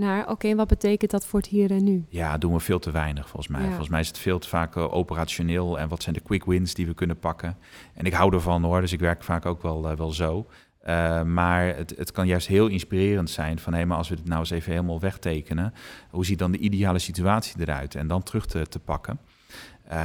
naar, 0.00 0.28
oké, 0.28 0.54
wat 0.54 0.68
betekent 0.68 1.10
dat 1.10 1.26
voor 1.26 1.40
het 1.40 1.48
hier 1.48 1.70
en 1.70 1.84
nu? 1.84 2.04
Ja, 2.08 2.38
doen 2.38 2.52
we 2.52 2.60
veel 2.60 2.78
te 2.78 2.90
weinig 2.90 3.28
volgens 3.28 3.48
mij. 3.48 3.66
Volgens 3.66 3.88
mij 3.88 4.00
is 4.00 4.08
het 4.08 4.18
veel 4.18 4.38
te 4.38 4.48
vaak 4.48 4.76
uh, 4.76 4.94
operationeel 4.94 5.78
en 5.78 5.88
wat 5.88 6.02
zijn 6.02 6.14
de 6.14 6.20
quick 6.20 6.44
wins 6.44 6.74
die 6.74 6.86
we 6.86 6.94
kunnen 6.94 7.18
pakken. 7.18 7.56
En 7.94 8.04
ik 8.04 8.12
hou 8.12 8.34
ervan 8.34 8.62
hoor, 8.62 8.80
dus 8.80 8.92
ik 8.92 9.00
werk 9.00 9.24
vaak 9.24 9.46
ook 9.46 9.62
wel, 9.62 9.90
uh, 9.90 9.96
wel 9.96 10.10
zo. 10.10 10.46
Uh, 10.86 11.22
maar 11.22 11.76
het, 11.76 11.94
het, 11.96 12.12
kan 12.12 12.26
juist 12.26 12.46
heel 12.46 12.66
inspirerend 12.66 13.30
zijn 13.30 13.58
van 13.58 13.74
hé, 13.74 13.84
maar 13.84 13.96
als 13.96 14.08
we 14.08 14.16
dit 14.16 14.28
nou 14.28 14.40
eens 14.40 14.50
even 14.50 14.72
helemaal 14.72 15.00
wegtekenen, 15.00 15.74
hoe 16.10 16.24
ziet 16.24 16.38
dan 16.38 16.52
de 16.52 16.58
ideale 16.58 16.98
situatie 16.98 17.60
eruit 17.60 17.94
en 17.94 18.06
dan 18.06 18.22
terug 18.22 18.46
te, 18.46 18.66
te 18.66 18.78
pakken. 18.78 19.20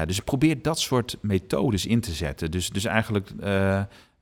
dus 0.06 0.20
probeer 0.20 0.62
dat 0.62 0.80
soort 0.80 1.18
methodes 1.22 1.86
in 1.86 2.00
te 2.00 2.12
zetten. 2.12 2.52
Dus, 2.52 2.70
dus 2.70 2.86
eigenlijk, 2.86 3.32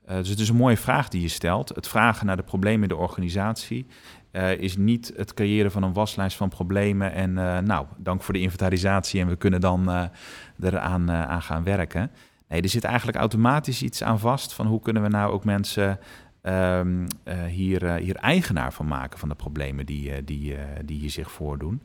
dus 0.05 0.29
het 0.29 0.39
is 0.39 0.49
een 0.49 0.55
mooie 0.55 0.77
vraag 0.77 1.07
die 1.07 1.21
je 1.21 1.27
stelt. 1.27 1.69
Het 1.69 1.87
vragen 1.87 2.25
naar 2.25 2.37
de 2.37 2.43
problemen 2.43 2.81
in 2.81 2.95
de 2.95 3.01
organisatie 3.01 3.85
uh, 4.33 4.51
is 4.51 4.77
niet 4.77 5.13
het 5.15 5.33
creëren 5.33 5.71
van 5.71 5.83
een 5.83 5.93
waslijst 5.93 6.37
van 6.37 6.49
problemen 6.49 7.13
en 7.13 7.29
uh, 7.29 7.57
nou, 7.57 7.85
dank 7.97 8.21
voor 8.21 8.33
de 8.33 8.39
inventarisatie 8.39 9.21
en 9.21 9.27
we 9.27 9.35
kunnen 9.35 9.61
dan 9.61 9.89
uh, 9.89 10.03
eraan 10.61 11.11
aan 11.11 11.41
gaan 11.41 11.63
werken. 11.63 12.11
Nee, 12.47 12.61
er 12.61 12.69
zit 12.69 12.83
eigenlijk 12.83 13.17
automatisch 13.17 13.83
iets 13.83 14.03
aan 14.03 14.19
vast 14.19 14.53
van 14.53 14.67
hoe 14.67 14.79
kunnen 14.79 15.03
we 15.03 15.09
nou 15.09 15.31
ook 15.31 15.45
mensen 15.45 15.99
um, 16.43 17.05
hier, 17.47 17.93
hier 17.93 18.15
eigenaar 18.15 18.73
van 18.73 18.87
maken 18.87 19.19
van 19.19 19.29
de 19.29 19.35
problemen 19.35 19.85
die, 19.85 20.23
die, 20.23 20.55
die 20.85 20.99
hier 20.99 21.09
zich 21.09 21.31
voordoen. 21.31 21.81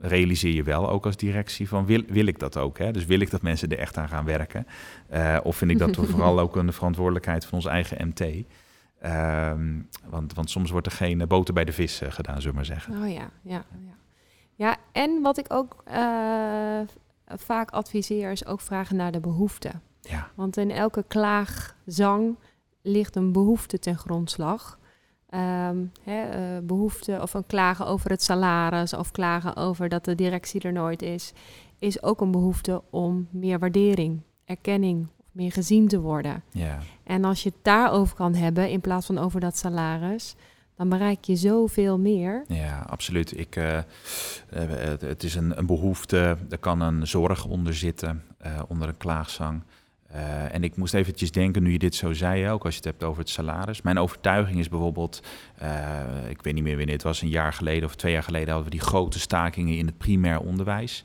realiseer 0.00 0.52
je 0.52 0.62
wel 0.62 0.90
ook 0.90 1.06
als 1.06 1.16
directie 1.16 1.68
van 1.68 1.86
wil, 1.86 2.02
wil 2.08 2.26
ik 2.26 2.38
dat 2.38 2.56
ook? 2.56 2.78
Hè? 2.78 2.90
Dus 2.90 3.06
wil 3.06 3.20
ik 3.20 3.30
dat 3.30 3.42
mensen 3.42 3.68
er 3.68 3.78
echt 3.78 3.96
aan 3.96 4.08
gaan 4.08 4.24
werken? 4.24 4.66
of 5.42 5.56
vind 5.56 5.70
ik 5.70 5.78
dat 5.78 5.96
vooral 6.10 6.40
ook 6.40 6.56
een 6.56 6.72
verantwoordelijkheid 6.72 7.44
van 7.44 7.54
ons 7.54 7.66
eigen 7.66 8.06
MT? 8.08 8.44
Um, 9.04 9.88
want, 10.08 10.34
want 10.34 10.50
soms 10.50 10.70
wordt 10.70 10.86
er 10.86 10.92
geen 10.92 11.24
boter 11.28 11.54
bij 11.54 11.64
de 11.64 11.72
vis 11.72 12.02
uh, 12.02 12.10
gedaan, 12.10 12.34
zullen 12.34 12.50
we 12.50 12.56
maar 12.56 12.64
zeggen. 12.64 13.02
Oh 13.02 13.12
ja, 13.12 13.30
ja, 13.42 13.64
ja. 13.78 13.94
Ja, 14.54 14.76
en 14.92 15.22
wat 15.22 15.38
ik 15.38 15.46
ook 15.48 15.82
uh, 15.88 16.80
vaak 17.26 17.70
adviseer 17.70 18.30
is 18.30 18.46
ook 18.46 18.60
vragen 18.60 18.96
naar 18.96 19.12
de 19.12 19.20
behoeften. 19.20 19.82
Ja. 20.00 20.30
Want 20.34 20.56
in 20.56 20.70
elke 20.70 21.04
klaagzang 21.08 22.36
ligt 22.82 23.16
een 23.16 23.32
behoefte 23.32 23.78
ten 23.78 23.98
grondslag. 23.98 24.78
Um, 25.34 25.92
hè, 26.02 26.56
uh, 26.56 26.66
behoefte 26.66 27.18
of 27.22 27.34
een 27.34 27.46
klagen 27.46 27.86
over 27.86 28.10
het 28.10 28.22
salaris 28.22 28.94
of 28.94 29.10
klagen 29.10 29.56
over 29.56 29.88
dat 29.88 30.04
de 30.04 30.14
directie 30.14 30.60
er 30.60 30.72
nooit 30.72 31.02
is, 31.02 31.32
is 31.78 32.02
ook 32.02 32.20
een 32.20 32.30
behoefte 32.30 32.82
om 32.90 33.28
meer 33.30 33.58
waardering, 33.58 34.20
erkenning, 34.44 35.08
meer 35.32 35.52
gezien 35.52 35.88
te 35.88 36.00
worden. 36.00 36.42
Ja. 36.50 36.78
En 37.10 37.24
als 37.24 37.42
je 37.42 37.48
het 37.48 37.58
daarover 37.64 38.16
kan 38.16 38.34
hebben 38.34 38.70
in 38.70 38.80
plaats 38.80 39.06
van 39.06 39.18
over 39.18 39.40
dat 39.40 39.56
salaris, 39.56 40.34
dan 40.76 40.88
bereik 40.88 41.24
je 41.24 41.36
zoveel 41.36 41.98
meer. 41.98 42.44
Ja, 42.48 42.86
absoluut. 42.88 43.38
Ik, 43.38 43.56
uh, 43.56 43.78
het 45.00 45.22
is 45.22 45.34
een, 45.34 45.58
een, 45.58 45.66
behoefte, 45.66 46.36
er 46.50 46.58
kan 46.58 46.80
een 46.80 47.06
zorg 47.06 47.44
onder 47.44 47.74
zitten, 47.74 48.22
uh, 48.46 48.60
onder 48.68 48.88
een 48.88 48.96
klaagzang. 48.96 49.62
En 50.52 50.64
ik 50.64 50.76
moest 50.76 50.94
eventjes 50.94 51.32
denken, 51.32 51.62
nu 51.62 51.72
je 51.72 51.78
dit 51.78 51.94
zo 51.94 52.12
zei, 52.12 52.50
ook 52.50 52.64
als 52.64 52.74
je 52.74 52.80
het 52.80 52.88
hebt 52.88 53.04
over 53.04 53.20
het 53.20 53.30
salaris. 53.30 53.82
Mijn 53.82 53.98
overtuiging 53.98 54.58
is 54.58 54.68
bijvoorbeeld, 54.68 55.22
ik 56.28 56.42
weet 56.42 56.54
niet 56.54 56.62
meer 56.62 56.76
wanneer 56.76 56.94
het 56.94 57.02
was, 57.02 57.22
een 57.22 57.28
jaar 57.28 57.52
geleden 57.52 57.84
of 57.84 57.94
twee 57.94 58.12
jaar 58.12 58.22
geleden 58.22 58.48
hadden 58.48 58.64
we 58.64 58.76
die 58.76 58.86
grote 58.86 59.20
stakingen 59.20 59.76
in 59.76 59.86
het 59.86 59.98
primair 59.98 60.40
onderwijs. 60.40 61.02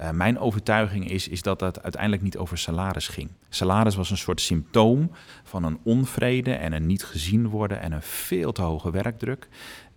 Uh, 0.00 0.10
mijn 0.10 0.38
overtuiging 0.38 1.10
is, 1.10 1.28
is 1.28 1.42
dat 1.42 1.58
dat 1.58 1.82
uiteindelijk 1.82 2.22
niet 2.22 2.36
over 2.36 2.58
salaris 2.58 3.08
ging. 3.08 3.30
Salaris 3.48 3.94
was 3.94 4.10
een 4.10 4.16
soort 4.16 4.40
symptoom 4.40 5.10
van 5.44 5.64
een 5.64 5.78
onvrede 5.82 6.52
en 6.52 6.72
een 6.72 6.86
niet 6.86 7.04
gezien 7.04 7.48
worden 7.48 7.80
en 7.80 7.92
een 7.92 8.02
veel 8.02 8.52
te 8.52 8.62
hoge 8.62 8.90
werkdruk. 8.90 9.48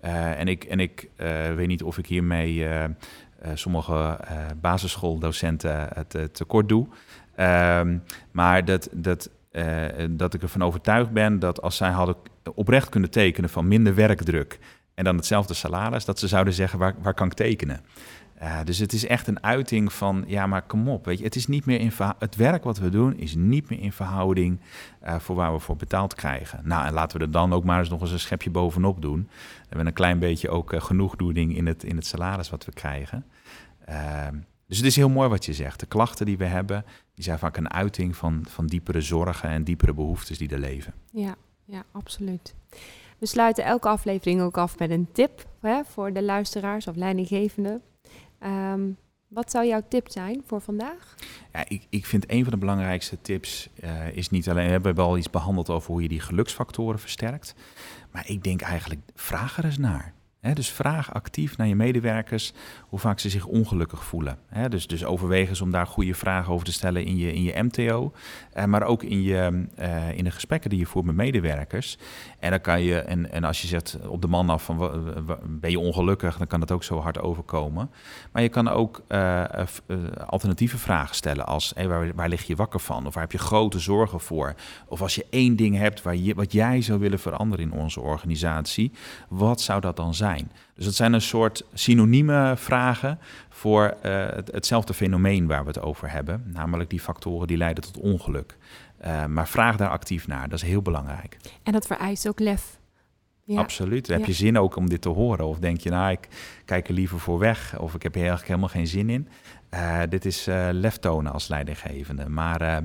Uh, 0.04 0.40
en 0.40 0.48
ik, 0.48 0.64
en 0.64 0.80
ik 0.80 1.10
uh, 1.18 1.54
weet 1.56 1.68
niet 1.68 1.84
of 1.84 1.98
ik 1.98 2.06
hiermee 2.06 2.68
sommige 3.54 4.20
basisschooldocenten 4.62 5.88
het 5.94 6.36
tekort 6.36 6.70
doe. 6.70 6.88
Ehm, 7.36 7.98
maar 8.32 8.66
dat, 8.66 8.90
dat, 8.92 9.30
dat 10.10 10.34
ik 10.34 10.42
ervan 10.42 10.64
overtuigd 10.64 11.12
ben 11.12 11.40
dat 11.40 11.62
als 11.62 11.78
zij 11.78 11.90
hadden 11.90 12.16
oprecht 12.56 12.90
kunnen 12.90 13.10
tekenen 13.10 13.50
van 13.50 13.68
minder 13.68 13.96
werkdruk 13.96 14.60
en 14.94 15.04
dan 15.04 15.16
hetzelfde 15.16 15.54
salaris, 15.54 16.06
dat 16.06 16.20
ze 16.20 16.28
zouden 16.28 16.54
zeggen 16.54 16.80
waar, 16.80 16.96
waar 17.02 17.14
kan 17.14 17.28
ik 17.28 17.34
tekenen. 17.34 17.82
Uh, 18.44 18.60
dus 18.64 18.78
het 18.78 18.94
is 18.94 19.06
echt 19.06 19.28
een 19.28 19.44
uiting 19.44 19.94
van, 19.94 20.24
ja, 20.28 20.48
maar 20.48 20.62
kom 20.62 20.90
op, 20.90 21.06
weet 21.06 21.18
je, 21.18 21.24
het 21.24 21.36
is 21.36 21.48
niet 21.48 21.66
meer 21.66 21.80
in 21.80 21.92
het 22.20 22.36
werk 22.36 22.64
wat 22.64 22.78
we 22.78 22.90
doen 22.90 23.18
is 23.18 23.36
niet 23.36 23.70
meer 23.70 23.80
in 23.80 23.92
verhouding 23.92 24.60
uh, 25.04 25.20
voor 25.20 25.36
waar 25.36 25.54
we 25.54 25.60
voor 25.60 25.76
betaald 25.76 26.14
krijgen. 26.14 26.62
Nou, 26.64 26.86
en 26.86 26.94
laten 26.94 27.18
we 27.18 27.26
er 27.26 27.32
dan 27.32 27.54
ook 27.54 27.64
maar 27.64 27.80
eens 27.80 27.90
nog 27.90 28.02
eens 28.02 28.12
een 28.12 28.20
schepje 28.20 28.50
bovenop 28.50 29.02
doen. 29.02 29.30
We 29.30 29.68
hebben 29.68 29.88
een 29.88 29.94
klein 29.94 30.20
beetje 30.20 30.50
ook 30.50 30.74
uh, 30.74 30.82
genoegdoening 30.82 31.56
in 31.56 31.66
het, 31.68 31.84
in 31.84 31.96
het 31.96 32.06
salaris 32.06 32.50
wat 32.50 32.66
we 32.66 32.72
krijgen. 32.72 33.26
Ehm, 33.86 34.36
dus 34.68 34.78
het 34.78 34.86
is 34.86 34.96
heel 34.96 35.10
mooi 35.10 35.30
wat 35.30 35.46
je 35.46 35.54
zegt. 35.54 35.80
De 35.80 35.86
klachten 35.86 36.26
die 36.26 36.38
we 36.38 36.46
hebben, 36.46 36.86
die 37.16 37.24
zijn 37.24 37.40
vaak 37.40 37.58
een 37.58 37.72
uiting 37.72 38.16
van, 38.16 38.46
van 38.50 38.68
diepere 38.68 39.02
zorgen 39.02 39.50
en 39.50 39.64
diepere 39.64 39.94
behoeftes 39.94 40.38
die 40.38 40.50
er 40.50 40.60
leven. 40.60 40.94
Ja, 41.12 41.36
ja, 41.66 41.84
absoluut. 41.92 42.56
We 43.18 43.26
sluiten 43.26 43.64
elke 43.64 43.88
aflevering 43.88 44.42
ook 44.42 44.58
af 44.58 44.80
met 44.80 44.90
een 44.90 45.08
tip 45.12 45.46
hè, 45.62 45.84
voor 45.84 46.14
de 46.14 46.24
luisteraars 46.24 46.88
of 46.88 46.96
leidinggevenden. 46.96 47.82
Um, 48.46 48.98
wat 49.28 49.52
zou 49.52 49.66
jouw 49.66 49.82
tip 49.90 50.10
zijn 50.10 50.42
voor 50.46 50.62
vandaag? 50.62 51.16
Ja, 51.54 51.66
ik, 51.68 51.88
ik 51.90 52.06
vind 52.06 52.32
een 52.32 52.44
van 52.44 52.52
de 52.52 52.60
belangrijkste 52.60 53.22
tips 53.22 53.70
uh, 53.84 54.16
is 54.16 54.30
niet 54.30 54.50
alleen, 54.50 54.66
we 54.66 54.72
hebben 54.72 55.04
al 55.04 55.18
iets 55.18 55.30
behandeld 55.30 55.70
over 55.70 55.92
hoe 55.92 56.02
je 56.02 56.08
die 56.08 56.20
geluksfactoren 56.20 57.00
versterkt. 57.00 57.56
Maar 58.12 58.30
ik 58.30 58.44
denk 58.44 58.62
eigenlijk, 58.62 59.02
vraag 59.16 59.58
er 59.58 59.66
eens 59.66 59.78
naar 59.78 60.14
dus 60.54 60.70
vraag 60.70 61.14
actief 61.14 61.58
naar 61.58 61.68
je 61.68 61.76
medewerkers 61.76 62.54
hoe 62.90 63.00
vaak 63.00 63.20
ze 63.20 63.30
zich 63.30 63.46
ongelukkig 63.46 64.04
voelen. 64.04 64.38
dus, 64.70 64.88
dus 64.88 65.06
overweeg 65.06 65.50
eens 65.50 65.62
om 65.62 65.72
daar 65.72 65.88
goede 65.88 66.14
vragen 66.14 66.54
over 66.54 66.66
te 66.66 66.74
stellen 66.74 67.06
in 67.06 67.18
je, 67.18 67.34
in 67.34 67.44
je 67.44 67.64
MTO, 67.64 68.14
eh, 68.54 68.66
maar 68.66 68.84
ook 68.84 69.04
in, 69.04 69.22
je, 69.22 69.66
uh, 69.80 70.18
in 70.18 70.24
de 70.24 70.32
gesprekken 70.32 70.70
die 70.70 70.80
je 70.80 70.86
voert 70.86 71.06
met 71.06 71.16
medewerkers. 71.16 71.98
En 72.40 72.50
dan 72.50 72.62
kan 72.62 72.82
je, 72.82 73.00
en, 73.00 73.32
en 73.32 73.44
als 73.44 73.62
je 73.62 73.68
zegt 73.68 73.98
op 74.08 74.22
de 74.22 74.28
man 74.28 74.50
af 74.50 74.64
van 74.64 74.78
ben 75.48 75.72
je 75.72 75.80
ongelukkig, 75.80 76.38
dan 76.38 76.48
kan 76.48 76.60
dat 76.60 76.72
ook 76.72 76.84
zo 76.84 77.00
hard 77.00 77.20
overkomen. 77.20 77.92
Maar 78.32 78.42
je 78.42 78.50
kan 78.50 78.68
ook 78.68 79.02
uh, 79.10 79.44
alternatieve 80.26 80.78
vragen 80.78 81.16
stellen 81.16 81.46
als 81.46 81.72
hey, 81.76 81.88
waar, 81.88 82.16
waar 82.16 82.30
lig 82.30 82.44
je 82.44 82.56
wakker 82.56 82.80
van? 82.80 83.08
Of 83.08 83.14
waar 83.14 83.24
heb 83.24 83.32
je 83.32 83.38
grote 83.38 83.80
zorgen 83.80 84.20
voor? 84.20 84.54
Of 84.88 85.02
als 85.02 85.16
je 85.16 85.26
één 85.30 85.56
ding 85.56 85.78
hebt 85.78 86.02
waar 86.02 86.16
je, 86.16 86.36
wat 86.36 86.52
jij 86.52 86.82
zou 86.82 87.00
willen 87.00 87.20
veranderen 87.20 87.66
in 87.66 87.80
onze 87.80 88.00
organisatie, 88.00 88.92
wat 89.30 89.62
zou 89.62 89.82
dat 89.82 89.96
dan 89.96 90.14
zijn? 90.14 90.33
Dus 90.76 90.86
dat 90.86 90.94
zijn 90.94 91.14
een 91.14 91.22
soort 91.22 91.66
synonieme 91.74 92.54
vragen 92.58 93.20
voor 93.50 93.94
uh, 94.06 94.26
hetzelfde 94.52 94.94
fenomeen 94.94 95.48
waar 95.48 95.62
we 95.62 95.68
het 95.68 95.82
over 95.82 96.12
hebben, 96.12 96.44
namelijk 96.54 96.90
die 96.90 97.00
factoren 97.00 97.48
die 97.48 97.58
leiden 97.58 97.84
tot 97.84 97.98
ongeluk. 97.98 98.58
Uh, 99.06 99.26
maar 99.26 99.48
vraag 99.48 99.78
daar 99.78 99.90
actief 99.90 100.28
naar, 100.28 100.50
dat 100.50 100.62
is 100.62 100.68
heel 100.68 100.82
belangrijk. 100.82 101.38
En 101.64 101.72
dat 101.72 101.86
vereist 101.88 102.28
ook 102.28 102.40
lef. 102.40 102.80
Ja. 103.46 103.60
Absoluut. 103.60 104.08
Heb 104.08 104.20
Ja. 104.20 104.26
je 104.26 104.34
zin 104.34 104.58
ook 104.58 104.76
om 104.76 104.90
dit 104.90 105.02
te 105.02 105.10
horen? 105.10 105.46
Of 105.48 105.60
denk 105.60 105.80
je, 105.80 105.90
nou, 105.90 106.12
ik 106.12 106.28
kijk 106.66 106.88
er 106.88 106.94
liever 106.94 107.20
voor 107.20 107.40
weg. 107.40 107.80
Of 107.80 107.96
ik 107.96 108.04
heb 108.04 108.14
hier 108.14 108.22
eigenlijk 108.28 108.50
helemaal 108.50 108.76
geen 108.76 108.88
zin 108.88 109.10
in. 109.10 109.28
Eh, 109.70 110.00
dit 110.10 110.26
is 110.26 110.48
eh 110.48 110.68
lef 110.72 110.98
tonen 110.98 111.32
als 111.34 111.48
leidinggevende. 111.48 112.30
Maar 112.30 112.62
eh, 112.62 112.78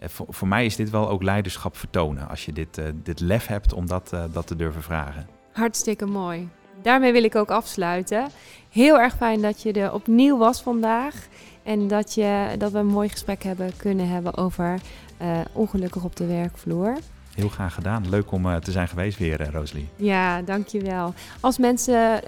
voor, 0.00 0.26
voor 0.28 0.48
mij 0.48 0.64
is 0.64 0.76
dit 0.76 0.90
wel 0.90 1.08
ook 1.08 1.22
leiderschap 1.22 1.76
vertonen. 1.76 2.28
Als 2.28 2.44
je 2.44 2.52
dit, 2.52 2.78
eh, 2.78 2.84
dit 3.02 3.20
lef 3.20 3.46
hebt 3.46 3.72
om 3.72 3.86
dat, 3.86 4.12
eh, 4.12 4.24
dat 4.32 4.46
te 4.46 4.56
durven 4.56 4.82
vragen. 4.82 5.26
Hartstikke 5.52 6.06
mooi. 6.06 6.48
Daarmee 6.84 7.12
wil 7.12 7.24
ik 7.24 7.34
ook 7.34 7.50
afsluiten. 7.50 8.26
Heel 8.70 8.98
erg 8.98 9.16
fijn 9.16 9.40
dat 9.40 9.62
je 9.62 9.72
er 9.72 9.92
opnieuw 9.92 10.38
was 10.38 10.62
vandaag. 10.62 11.14
En 11.62 11.88
dat, 11.88 12.14
je, 12.14 12.54
dat 12.58 12.72
we 12.72 12.78
een 12.78 12.86
mooi 12.86 13.08
gesprek 13.08 13.42
hebben 13.42 13.76
kunnen 13.76 14.08
hebben 14.08 14.36
over 14.36 14.80
eh, 15.16 15.38
ongelukkig 15.52 16.04
op 16.04 16.16
de 16.16 16.26
werkvloer. 16.26 16.96
Heel 17.34 17.48
graag 17.48 17.74
gedaan. 17.74 18.08
Leuk 18.08 18.32
om 18.32 18.46
eh, 18.46 18.56
te 18.56 18.70
zijn 18.70 18.88
geweest 18.88 19.18
weer, 19.18 19.40
eh, 19.40 19.48
Rosalie. 19.48 19.88
Ja, 19.96 20.42
dankjewel. 20.42 21.14
Als 21.40 21.58
mensen 21.58 22.20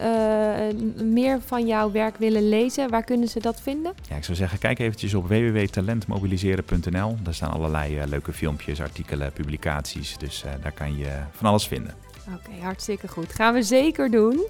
meer 1.13 1.41
van 1.47 1.67
jouw 1.67 1.91
werk 1.91 2.17
willen 2.17 2.49
lezen, 2.49 2.91
waar 2.91 3.05
kunnen 3.05 3.29
ze 3.29 3.41
dat 3.41 3.61
vinden? 3.61 3.93
Ja, 4.09 4.17
ik 4.17 4.25
zou 4.25 4.37
zeggen, 4.37 4.59
kijk 4.59 4.79
eventjes 4.79 5.15
op 5.15 5.29
www.talentmobiliseren.nl. 5.29 7.17
Daar 7.23 7.35
staan 7.35 7.51
allerlei 7.51 8.07
leuke 8.07 8.33
filmpjes, 8.33 8.81
artikelen, 8.81 9.33
publicaties. 9.33 10.19
Dus 10.19 10.45
daar 10.63 10.73
kan 10.73 10.97
je 10.97 11.19
van 11.33 11.49
alles 11.49 11.67
vinden. 11.67 12.06
Oké, 12.35 12.51
hartstikke 12.63 13.09
goed. 13.09 13.33
Gaan 13.33 13.55
we 13.55 13.63
zeker 13.63 14.11
doen. 14.11 14.47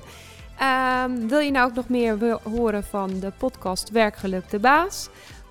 Ehm, 0.59 1.27
wil 1.27 1.39
je 1.39 1.51
nou 1.51 1.69
ook 1.69 1.75
nog 1.75 1.89
meer 1.89 2.39
horen 2.43 2.85
van 2.85 3.21
de 3.21 3.33
podcast 3.39 3.91
Werkgeluk 3.91 4.51
de 4.51 4.59
Baas? 4.59 5.09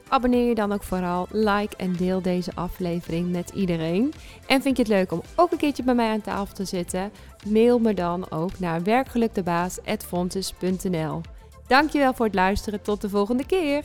Abonneer 0.08 0.48
je 0.48 0.56
dan 0.56 0.72
ook 0.72 0.84
vooral, 0.84 1.28
like 1.32 1.76
en 1.76 1.94
deel 1.94 2.22
deze 2.22 2.52
aflevering 2.56 3.32
met 3.32 3.50
iedereen. 3.50 4.14
En 4.48 4.62
vind 4.62 4.78
je 4.78 4.84
het 4.84 4.92
leuk 4.92 5.12
om 5.12 5.22
ook 5.36 5.52
een 5.52 5.58
keertje 5.58 5.84
bij 5.84 5.96
mij 5.96 6.10
aan 6.10 6.22
tafel 6.22 6.56
te 6.56 6.66
zitten? 6.66 7.12
Mail 7.48 7.80
me 7.80 7.94
dan 7.94 8.32
ook 8.32 8.60
naar 8.60 8.84
werkgelukdebaas.fontes.nl 8.84 11.22
Dankjewel 11.68 12.14
voor 12.14 12.26
het 12.26 12.36
luisteren. 12.36 12.82
Tot 12.82 13.02
de 13.02 13.10
volgende 13.10 13.46
keer. 13.46 13.84